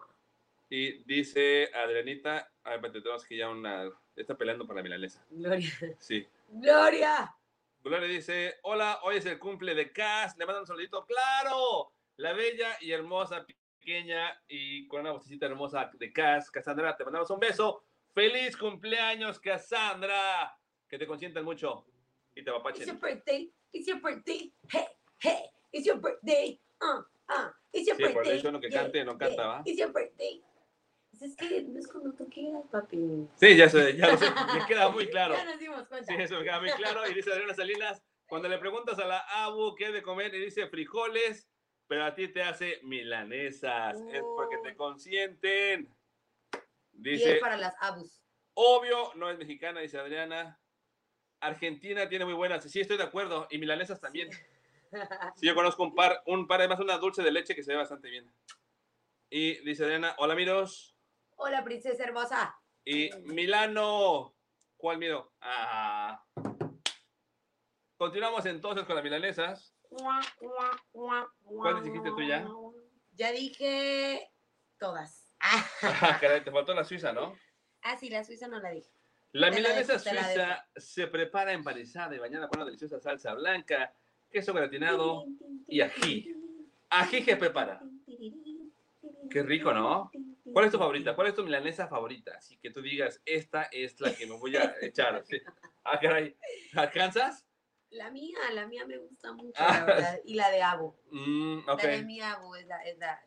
Y 0.70 1.02
dice 1.04 1.70
Adrianita, 1.74 2.52
a 2.62 2.76
ver, 2.76 2.92
tenemos 2.92 3.24
que 3.24 3.37
ya 3.37 3.48
una, 3.48 3.90
está 4.14 4.37
peleando 4.37 4.64
por 4.64 4.76
la 4.76 4.82
milanesa. 4.82 5.24
Gloria. 5.30 5.70
Sí. 5.98 6.24
¡Gloria! 6.48 7.35
Gloria 7.82 8.09
dice, 8.09 8.59
hola, 8.62 9.00
hoy 9.02 9.16
es 9.16 9.26
el 9.26 9.38
cumple 9.38 9.74
de 9.74 9.92
Cass, 9.92 10.37
le 10.38 10.46
mandan 10.46 10.62
un 10.62 10.66
saludito, 10.66 11.04
claro, 11.04 11.92
la 12.16 12.32
bella 12.32 12.76
y 12.80 12.92
hermosa 12.92 13.44
pequeña 13.44 14.40
y 14.48 14.87
con 14.87 15.00
una 15.00 15.12
vocecita 15.12 15.46
hermosa 15.46 15.90
de 15.94 16.12
Cass, 16.12 16.50
Cassandra, 16.50 16.96
te 16.96 17.04
mandamos 17.04 17.30
un 17.30 17.40
beso, 17.40 17.85
feliz 18.12 18.56
cumpleaños 18.56 19.38
Cassandra, 19.38 20.56
que 20.88 20.98
te 20.98 21.06
consientan 21.06 21.44
mucho 21.44 21.87
y 22.37 22.44
te 22.44 22.51
It's 22.51 22.51
apapachen. 22.51 22.87
your 22.87 22.96
birthday. 23.01 23.51
It's 23.72 23.87
your 23.88 24.01
birthday. 24.01 24.53
Hey, 24.70 24.87
hey. 25.18 25.51
It's 25.72 25.87
your 25.87 25.99
birthday. 25.99 26.61
Uh, 26.81 27.03
uh. 27.29 27.49
It's 27.72 27.87
your 27.88 27.96
Sí, 27.96 28.03
por 28.05 28.14
birthday. 28.22 28.38
eso 28.38 28.49
uno 28.49 28.61
que 28.61 28.68
Yeah, 28.70 28.83
cante 28.83 29.05
no 29.05 29.12
yeah. 29.12 29.18
canta, 29.27 29.46
¿va? 29.46 29.62
It's 29.64 29.79
your 29.79 29.92
birthday. 29.92 30.42
Pues 31.11 31.22
es 31.22 31.37
que 31.37 31.62
no 31.62 31.79
es 31.79 31.88
cuando 31.88 32.12
tú 32.12 32.29
quieras, 32.29 32.62
papi. 32.70 33.27
Sí, 33.37 33.57
ya 33.57 33.68
sé, 33.70 33.96
ya 33.96 34.09
lo 34.12 34.18
sé, 34.18 34.27
me 34.31 34.66
queda 34.66 34.90
muy 34.90 35.07
claro. 35.11 35.35
Ya 35.35 35.44
nos 35.44 35.59
dimos 35.59 35.87
cuenta. 35.88 36.07
Sí, 36.14 36.22
eso 36.22 36.38
me 36.38 36.44
queda 36.44 36.61
muy 36.61 36.70
claro. 36.70 37.09
Y 37.11 37.14
dice 37.14 37.33
Adriana 37.33 37.55
Salinas, 37.55 38.03
cuando 38.29 38.49
le 38.49 38.59
preguntas 38.59 38.99
a 38.99 39.07
la 39.07 39.18
Abu 39.44 39.75
qué 39.77 39.90
de 39.92 40.03
comer, 40.03 40.35
y 40.35 40.40
dice 40.40 40.68
frijoles, 40.68 41.49
pero 41.88 42.05
a 42.05 42.14
ti 42.14 42.29
te 42.29 42.42
hace 42.42 42.81
milanesas. 42.83 43.96
Es 44.12 44.22
porque 44.37 44.59
te 44.62 44.77
consienten. 44.77 45.88
Y 46.92 47.11
Dice, 47.11 47.35
es 47.37 47.40
para 47.40 47.57
las 47.57 47.75
abus. 47.81 48.22
obvio, 48.55 49.12
no 49.14 49.31
es 49.31 49.38
mexicana, 49.38 49.81
dice 49.81 49.99
Adriana. 49.99 50.59
Argentina 51.46 52.09
tiene 52.09 52.24
muy 52.24 52.35
buenas. 52.35 52.64
Sí, 52.64 52.80
estoy 52.80 52.96
de 52.96 53.04
acuerdo. 53.04 53.46
Y 53.50 53.59
milanesas 53.59 54.00
también. 54.00 54.30
Sí, 55.37 55.46
yo 55.46 55.54
conozco 55.54 55.82
un 55.82 55.94
par, 55.94 56.22
un 56.26 56.46
par, 56.46 56.61
además 56.61 56.80
una 56.80 56.96
dulce 56.96 57.22
de 57.22 57.30
leche 57.30 57.54
que 57.54 57.62
se 57.62 57.72
ve 57.72 57.78
bastante 57.78 58.09
bien. 58.09 58.32
Y 59.28 59.54
dice 59.64 59.85
Adriana, 59.85 60.14
hola, 60.18 60.35
miros. 60.35 60.96
Hola, 61.37 61.64
princesa 61.64 62.04
hermosa. 62.04 62.56
Y 62.85 63.11
Milano. 63.24 64.35
¿Cuál 64.76 64.98
miro? 64.98 65.32
Ah. 65.40 66.24
Continuamos 67.96 68.46
entonces 68.46 68.85
con 68.85 68.94
las 68.94 69.04
milanesas. 69.04 69.74
¿Cuáles 71.42 71.85
dijiste 71.85 72.11
tú 72.11 72.22
ya? 72.22 72.46
Ya 73.12 73.32
dije 73.32 74.30
todas. 74.78 75.35
Ah, 75.82 76.18
caray, 76.20 76.42
te 76.42 76.50
faltó 76.50 76.74
la 76.74 76.85
suiza, 76.85 77.12
¿no? 77.12 77.37
Ah, 77.82 77.96
sí, 77.98 78.09
la 78.09 78.24
suiza 78.24 78.48
no 78.48 78.59
la 78.59 78.70
dije. 78.70 78.95
La 79.37 79.51
milanesa 79.51 79.99
suiza 79.99 80.66
se 80.77 81.07
prepara 81.09 81.53
empanizada 81.53 82.14
y 82.14 82.18
bañada 82.18 82.49
con 82.49 82.59
una 82.59 82.64
deliciosa 82.66 82.99
salsa 83.01 83.35
blanca, 83.35 83.92
queso 84.31 84.55
gratinado 84.55 85.27
y 85.68 85.83
ají. 85.83 86.35
Ají 86.88 87.22
que 87.22 87.37
prepara. 87.37 87.83
Qué 89.31 89.42
rico, 89.42 89.75
¿no? 89.75 90.11
¿Cuál 90.53 90.64
es 90.66 90.72
tu 90.72 90.79
favorita? 90.79 91.14
¿Cuál 91.14 91.29
es 91.29 91.35
tu 91.35 91.44
milanesa 91.44 91.87
favorita? 91.87 92.33
Así 92.38 92.57
que 92.57 92.70
tú 92.70 92.81
digas, 92.81 93.20
esta 93.27 93.64
es 93.64 94.01
la 94.01 94.14
que 94.14 94.27
me 94.27 94.38
voy 94.38 94.57
a 94.57 94.75
echar. 94.81 95.22
Sí. 95.27 95.38
Ah, 95.85 95.99
caray. 96.01 96.35
¿Alcanzas? 96.75 97.44
La 97.90 98.11
mía, 98.11 98.38
la 98.55 98.66
mía 98.66 98.87
me 98.87 98.96
gusta 98.99 99.33
mucho, 99.35 99.53
Ah. 99.59 99.79
la 99.81 99.85
verdad. 99.85 100.18
Y 100.25 100.35
la 100.35 100.51
de 100.51 100.62
Abu. 100.62 100.94
Mm. 101.11 101.66
La 101.66 101.77
de 101.77 102.03
mi 102.05 102.20
Abu 102.22 102.55
es 102.55 102.66
la... 102.66 102.83
Es 102.85 102.96
la... 102.99 103.20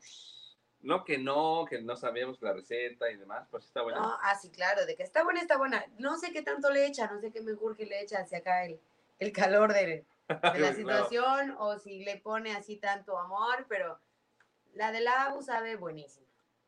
No 0.81 1.03
que 1.03 1.17
no, 1.17 1.65
que 1.69 1.81
no 1.81 1.97
sabíamos 1.97 2.41
la 2.41 2.53
receta 2.53 3.11
y 3.11 3.17
demás, 3.17 3.47
pues 3.51 3.65
está 3.65 3.81
buena. 3.81 3.99
No, 3.99 4.17
ah, 4.21 4.35
sí, 4.35 4.49
claro, 4.49 4.85
de 4.85 4.95
que 4.95 5.03
está 5.03 5.23
buena, 5.23 5.41
está 5.41 5.57
buena. 5.57 5.85
No 5.97 6.17
sé 6.17 6.31
qué 6.31 6.41
tanto 6.41 6.69
le 6.71 6.85
echa, 6.85 7.07
no 7.11 7.19
sé 7.19 7.31
qué 7.31 7.41
mejor 7.41 7.75
que 7.75 7.85
le 7.85 8.01
echa 8.01 8.19
hacia 8.19 8.37
acá 8.37 8.63
el, 8.65 8.79
el 9.19 9.31
calor 9.33 9.73
de, 9.73 9.85
de 9.85 10.05
la 10.29 10.39
Claro. 10.53 10.75
situación 10.75 11.55
o 11.59 11.77
si 11.79 12.03
le 12.05 12.17
pone 12.17 12.55
así 12.55 12.77
tanto 12.77 13.17
amor, 13.17 13.65
pero 13.67 13.99
la 14.73 14.91
de 14.93 15.01
la 15.01 15.23
Abu 15.25 15.41
sabe 15.41 15.75
buenísima. 15.75 16.27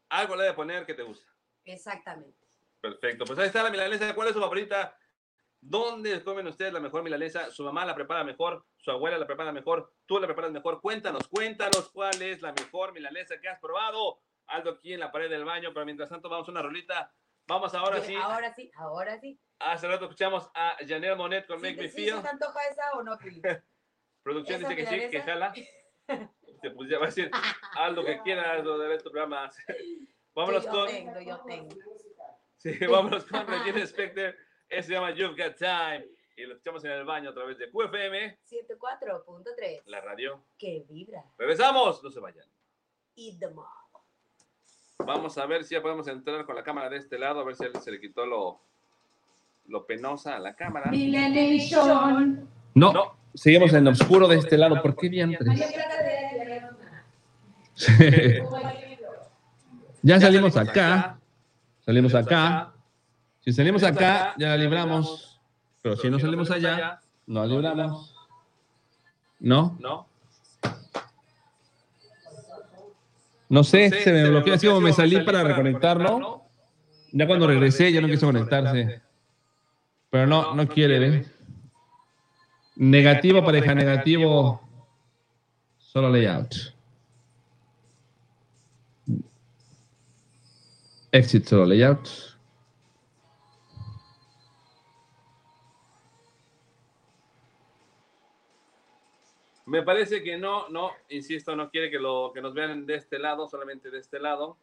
Algo 0.09 0.35
le 0.35 0.43
de 0.43 0.53
poner 0.53 0.85
que 0.85 0.93
te 0.93 1.03
gusta. 1.03 1.31
Exactamente. 1.63 2.35
Perfecto. 2.81 3.23
Pues 3.25 3.39
ahí 3.39 3.47
está 3.47 3.63
la 3.63 3.69
milanesa. 3.69 4.13
¿Cuál 4.13 4.27
es 4.27 4.33
su 4.33 4.41
favorita? 4.41 4.97
¿Dónde 5.63 6.23
comen 6.23 6.47
ustedes 6.47 6.73
la 6.73 6.79
mejor 6.79 7.03
milanesa? 7.03 7.51
¿Su 7.51 7.63
mamá 7.63 7.85
la 7.85 7.93
prepara 7.93 8.23
mejor? 8.23 8.65
¿Su 8.77 8.89
abuela 8.89 9.19
la 9.19 9.27
prepara 9.27 9.51
mejor? 9.51 9.93
¿Tú 10.07 10.19
la 10.19 10.25
preparas 10.25 10.51
mejor? 10.51 10.81
Cuéntanos, 10.81 11.27
cuéntanos 11.27 11.89
cuál 11.91 12.19
es 12.21 12.41
la 12.41 12.51
mejor 12.51 12.93
milanesa 12.93 13.39
que 13.39 13.47
has 13.47 13.59
probado. 13.59 14.21
Algo 14.47 14.71
aquí 14.71 14.93
en 14.93 14.99
la 14.99 15.11
pared 15.11 15.29
del 15.29 15.45
baño, 15.45 15.69
pero 15.71 15.85
mientras 15.85 16.09
tanto 16.09 16.29
vamos 16.29 16.47
a 16.47 16.51
una 16.51 16.63
rolita. 16.63 17.13
Vamos 17.47 17.73
ahora 17.75 18.01
Sí. 18.01 18.15
Ahora 18.15 18.51
sí, 18.53 18.71
ahora 18.75 19.19
sí. 19.19 19.39
Hace 19.59 19.87
rato 19.87 20.05
escuchamos 20.05 20.49
a 20.55 20.77
Janelle 20.79 21.15
Monet 21.15 21.45
con 21.45 21.59
¿Sí, 21.59 21.67
Make 21.67 21.81
Me 21.83 21.89
sí 21.89 22.05
Feel. 22.05 22.15
se 22.15 22.21
te 22.23 22.27
antoja 22.29 22.59
esa 22.71 22.91
o 22.93 23.03
no? 23.03 23.17
Producción 24.23 24.61
dice 24.61 24.75
que 24.75 24.85
sí, 24.85 24.99
que 25.11 25.19
milanesa? 25.19 25.23
jala. 25.31 25.53
Pues 26.75 26.91
ya 26.91 26.99
va 26.99 27.05
a 27.05 27.07
decir, 27.07 27.31
lo 27.95 28.05
que 28.05 28.21
quieras, 28.21 28.63
lo 28.63 28.77
de 28.77 28.87
ver 28.87 29.01
tu 29.01 29.09
programa. 29.09 29.49
Vámonos 30.35 30.63
yo 30.63 30.69
con... 30.71 30.87
tengo, 30.87 31.19
yo 31.19 31.39
tengo. 31.39 31.75
Sí, 32.57 32.77
vámonos 32.85 33.25
con 33.25 33.47
Regina 33.47 33.81
Spector. 33.83 34.35
Ese 34.71 34.87
se 34.87 34.93
llama 34.93 35.11
You've 35.11 35.35
Got 35.35 35.57
Time. 35.57 36.05
Y 36.37 36.45
lo 36.45 36.53
escuchamos 36.53 36.83
en 36.85 36.91
el 36.91 37.03
baño 37.03 37.31
a 37.31 37.33
través 37.33 37.57
de 37.57 37.69
QFM, 37.69 38.39
74.3. 38.49 39.81
la 39.85 39.99
radio. 39.99 40.41
Que 40.57 40.85
vibra. 40.89 41.25
Regresamos, 41.37 42.01
no 42.01 42.09
se 42.09 42.19
vayan. 42.21 42.45
Eat 43.17 43.37
them 43.37 43.59
all. 43.59 43.65
Vamos 45.05 45.37
a 45.37 45.45
ver 45.45 45.65
si 45.65 45.75
ya 45.75 45.81
podemos 45.81 46.07
entrar 46.07 46.45
con 46.45 46.55
la 46.55 46.63
cámara 46.63 46.89
de 46.89 46.97
este 46.97 47.19
lado, 47.19 47.41
a 47.41 47.43
ver 47.43 47.55
si 47.55 47.65
se 47.81 47.91
le 47.91 47.99
quitó 47.99 48.25
lo, 48.25 48.61
lo 49.65 49.85
penosa 49.85 50.37
a 50.37 50.39
la 50.39 50.55
cámara. 50.55 50.89
Millenation. 50.89 52.49
No, 52.73 53.17
seguimos 53.33 53.73
en 53.73 53.87
oscuro 53.89 54.25
de 54.27 54.37
este 54.37 54.57
lado. 54.57 54.81
¿Por 54.81 54.95
qué 54.95 55.09
diantres? 55.09 55.59
ya 60.01 60.19
salimos 60.21 60.55
acá. 60.55 61.19
Salimos 61.81 62.15
acá. 62.15 62.73
Si 63.43 63.51
salimos 63.53 63.83
acá, 63.83 64.35
ya 64.37 64.49
la 64.49 64.57
libramos. 64.57 65.41
Pero 65.81 65.95
si 65.97 66.09
no 66.09 66.19
salimos 66.19 66.51
allá, 66.51 66.99
no 67.25 67.45
la 67.45 67.47
libramos. 67.47 68.15
¿No? 69.39 69.77
No. 69.79 70.07
No 73.49 73.63
sé, 73.63 73.89
se 73.89 74.13
me 74.13 74.29
bloqueó 74.29 74.53
así 74.53 74.67
como 74.67 74.79
me 74.79 74.93
salí 74.93 75.19
para 75.25 75.43
reconectarlo. 75.43 76.43
Ya 77.11 77.27
cuando 77.27 77.47
regresé 77.47 77.91
ya 77.91 77.99
no 77.99 78.07
quiso 78.07 78.27
conectarse. 78.27 79.01
Pero 80.09 80.27
no, 80.27 80.55
no 80.55 80.67
quiere, 80.67 80.99
¿ven? 80.99 81.31
Negativo, 82.75 83.43
pareja, 83.43 83.75
negativo. 83.75 84.61
Solo 85.77 86.09
layout. 86.09 86.55
Exit 91.11 91.45
solo 91.45 91.65
layout. 91.65 92.30
Me 99.71 99.83
parece 99.83 100.21
que 100.21 100.37
no, 100.37 100.67
no, 100.67 100.91
insisto, 101.07 101.55
no 101.55 101.69
quiere 101.69 101.89
que, 101.89 101.97
lo, 101.97 102.31
que 102.33 102.41
nos 102.41 102.53
vean 102.53 102.85
de 102.85 102.95
este 102.95 103.17
lado, 103.17 103.47
solamente 103.47 103.89
de 103.89 103.99
este 103.99 104.19
lado. 104.19 104.57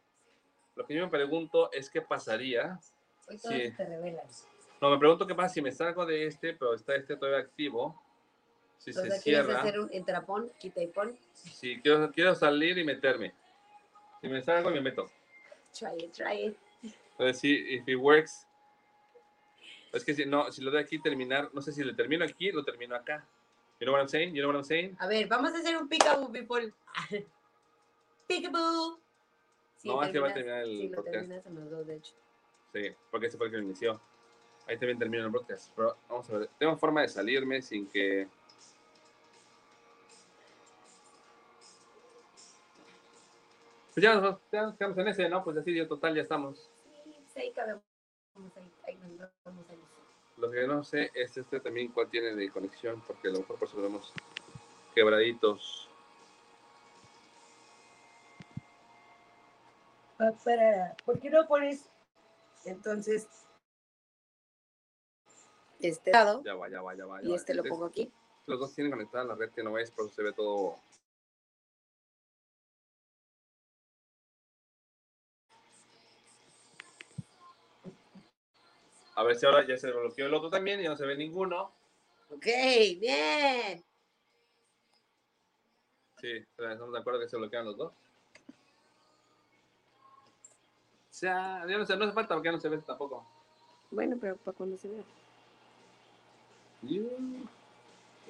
Lo 0.75 0.85
que 0.85 0.93
yo 0.93 1.03
me 1.03 1.09
pregunto 1.09 1.71
es 1.71 1.89
qué 1.89 1.99
pasaría. 1.99 2.79
Hoy 3.27 3.37
todo 3.39 3.51
Sí. 3.51 3.59
se 3.61 3.71
te 3.71 3.85
revela. 3.85 4.21
No, 4.79 4.91
me 4.91 4.99
pregunto 4.99 5.25
qué 5.25 5.33
pasa 5.33 5.55
si 5.55 5.63
me 5.63 5.71
salgo 5.71 6.05
de 6.05 6.27
este, 6.27 6.53
pero 6.53 6.75
está 6.75 6.93
este 6.95 7.15
todavía 7.17 7.39
activo. 7.39 7.99
Si 8.77 8.91
O 8.91 8.93
se 8.93 9.09
cierra. 9.19 9.61
hacer 9.61 9.79
un 9.79 9.89
entrapón, 9.91 10.51
quita 10.59 10.79
y 10.83 10.87
pon. 10.87 11.17
Si 11.33 11.81
quiero, 11.81 12.11
quiero 12.11 12.35
salir 12.35 12.77
y 12.77 12.83
meterme. 12.83 13.33
Si 14.21 14.29
me 14.29 14.43
salgo, 14.43 14.69
me 14.69 14.79
meto. 14.79 15.09
Try 15.73 16.03
it, 16.05 16.11
try 16.13 16.45
it. 16.45 16.57
Entonces, 17.13 17.39
sí, 17.39 17.51
if 17.67 17.87
it 17.87 17.97
works. 17.97 18.47
Es 19.91 20.05
que 20.05 20.13
si 20.13 20.23
no, 20.27 20.51
si 20.51 20.61
lo 20.61 20.69
de 20.69 20.79
aquí 20.79 21.01
terminar, 21.01 21.49
no 21.51 21.61
sé 21.63 21.71
si 21.71 21.83
lo 21.83 21.95
termino 21.95 22.23
aquí, 22.23 22.51
lo 22.51 22.63
termino 22.63 22.95
acá. 22.95 23.27
You 23.79 23.85
know 23.85 23.93
what 23.93 24.01
I'm 24.01 24.09
saying? 24.09 24.35
You 24.35 24.41
know 24.41 24.49
what 24.49 24.57
I'm 24.57 24.63
saying? 24.65 24.97
A 24.99 25.07
ver, 25.07 25.27
vamos 25.27 25.53
a 25.53 25.57
hacer 25.59 25.77
un 25.77 25.87
peekaboo, 25.87 26.31
people. 26.31 26.73
peekaboo. 28.27 28.99
Sí, 29.77 29.87
No, 29.87 30.03
este 30.03 30.19
va 30.19 30.27
a 30.29 30.33
terminar 30.33 30.63
el 30.63 30.77
sí, 30.77 30.89
lo 30.89 30.95
podcast. 30.97 31.13
terminas 31.15 31.45
en 31.45 31.55
los 31.55 31.69
dos, 31.69 31.87
de 31.87 31.95
hecho. 31.95 32.13
Sí, 32.73 32.95
porque 33.09 33.27
ese 33.27 33.37
fue 33.37 33.47
el 33.47 33.51
que 33.53 33.57
lo 33.57 33.63
inició. 33.63 34.01
Ahí 34.67 34.77
también 34.77 34.99
termino 34.99 35.23
el 35.23 35.29
broadcast. 35.29 35.71
Pero 35.75 35.97
vamos 36.09 36.29
a 36.29 36.37
ver. 36.39 36.49
Tengo 36.59 36.77
forma 36.77 37.01
de 37.01 37.07
salirme 37.07 37.61
sin 37.61 37.87
que. 37.87 38.27
Pues 43.93 44.03
ya 44.03 44.15
nos, 44.15 44.37
ya 44.51 44.63
nos 44.63 44.75
quedamos 44.75 44.97
en 44.97 45.07
ese, 45.07 45.29
¿no? 45.29 45.43
Pues 45.43 45.57
así, 45.57 45.73
de 45.73 45.85
total, 45.85 46.15
ya 46.15 46.21
estamos. 46.21 46.69
Sí, 47.33 47.39
ahí 47.39 47.51
cabemos. 47.53 47.83
Ahí, 48.55 48.71
ahí 48.87 48.97
nos 49.17 49.29
vamos 49.43 49.65
ahí. 49.69 49.79
Lo 50.39 50.49
que 50.49 50.65
no 50.67 50.83
sé 50.83 51.11
es 51.13 51.35
este 51.35 51.59
también 51.59 51.91
cuál 51.91 52.09
tiene 52.09 52.33
de 52.33 52.49
conexión, 52.49 53.01
porque 53.05 53.27
a 53.27 53.31
lo 53.31 53.39
mejor 53.39 53.59
por 53.59 53.67
eso 53.67 53.81
vemos 53.81 54.13
quebraditos. 54.95 55.89
¿Por 61.05 61.19
qué 61.19 61.29
no 61.29 61.47
pones 61.47 61.89
entonces 62.65 63.27
este 65.79 66.11
lado 66.11 66.41
Ya 66.43 66.55
va, 66.55 66.69
ya 66.69 66.81
va, 66.81 66.93
ya 66.93 67.05
va. 67.05 67.21
ya 67.21 67.27
y 67.27 67.31
va. 67.31 67.35
este 67.37 67.53
lo 67.53 67.63
pongo 67.63 67.85
aquí? 67.85 68.11
Los 68.45 68.59
dos 68.59 68.73
tienen 68.75 68.91
conectada 68.91 69.23
la 69.23 69.35
red 69.35 69.51
que 69.51 69.63
no 69.63 69.77
es, 69.77 69.91
por 69.91 70.05
eso 70.05 70.15
se 70.15 70.23
ve 70.23 70.33
todo. 70.33 70.79
A 79.19 79.23
ver 79.23 79.35
si 79.35 79.45
ahora 79.45 79.67
ya 79.67 79.75
se 79.75 79.91
bloqueó 79.91 80.27
el 80.27 80.33
otro 80.33 80.49
también 80.49 80.79
y 80.79 80.85
no 80.85 80.95
se 80.95 81.05
ve 81.05 81.13
ninguno. 81.17 81.73
Ok, 82.29 82.45
bien. 83.01 83.83
Sí, 86.21 86.37
estamos 86.57 86.93
de 86.93 86.99
acuerdo 86.99 87.19
que 87.19 87.27
se 87.27 87.35
bloquean 87.35 87.65
los 87.65 87.75
dos. 87.75 87.91
O 87.91 87.93
sea, 91.09 91.65
ya 91.67 91.77
no, 91.77 91.85
sé, 91.85 91.97
no 91.97 92.05
hace 92.05 92.13
falta 92.13 92.33
porque 92.33 92.47
ya 92.47 92.53
no 92.53 92.61
se 92.61 92.69
ve 92.69 92.77
tampoco. 92.77 93.27
Bueno, 93.91 94.15
pero 94.21 94.37
para 94.37 94.55
cuando 94.55 94.77
se 94.77 94.87
vea. 94.87 95.03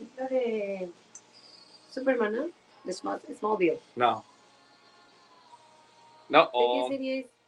Esta 0.02 0.28
de 0.28 0.91
Superman, 1.91 2.36
¿no? 2.36 2.49
De 2.84 2.93
Small, 2.93 3.21
Smallville. 3.38 3.80
No. 3.95 4.25
No, 6.30 6.45
¿De 6.45 6.49
o. 6.52 6.88
qué 6.88 6.95
serie 6.95 7.19
es? 7.19 7.38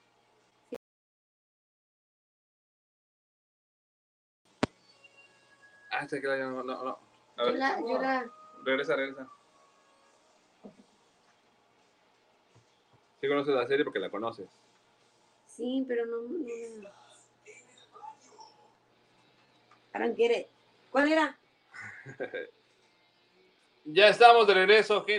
Ah, 6.02 6.06
este 6.06 6.20
que 6.20 6.26
la- 6.28 6.38
no, 6.38 6.64
no, 6.64 6.84
no. 6.84 7.00
A 7.38 7.42
Yo 7.42 7.46
ver, 7.46 7.56
la, 7.58 7.80
yo 7.80 8.02
la, 8.02 8.32
regresa, 8.64 8.96
regresa. 8.96 9.28
Sí 13.20 13.28
conoces 13.28 13.54
la 13.54 13.68
serie 13.68 13.86
porque 13.86 14.00
la 14.00 14.10
conoces. 14.10 14.50
sí, 15.46 15.86
pero 15.88 16.08
no, 16.08 16.18
no 16.24 16.40
la- 16.82 16.96
I 19.94 20.00
don't 20.00 20.18
get 20.18 20.32
it. 20.32 20.48
¿Cuál 20.90 21.12
era? 21.12 21.38
ya 23.86 24.08
estamos 24.08 24.48
de 24.48 24.54
regreso, 24.56 24.96
gente. 24.96 25.08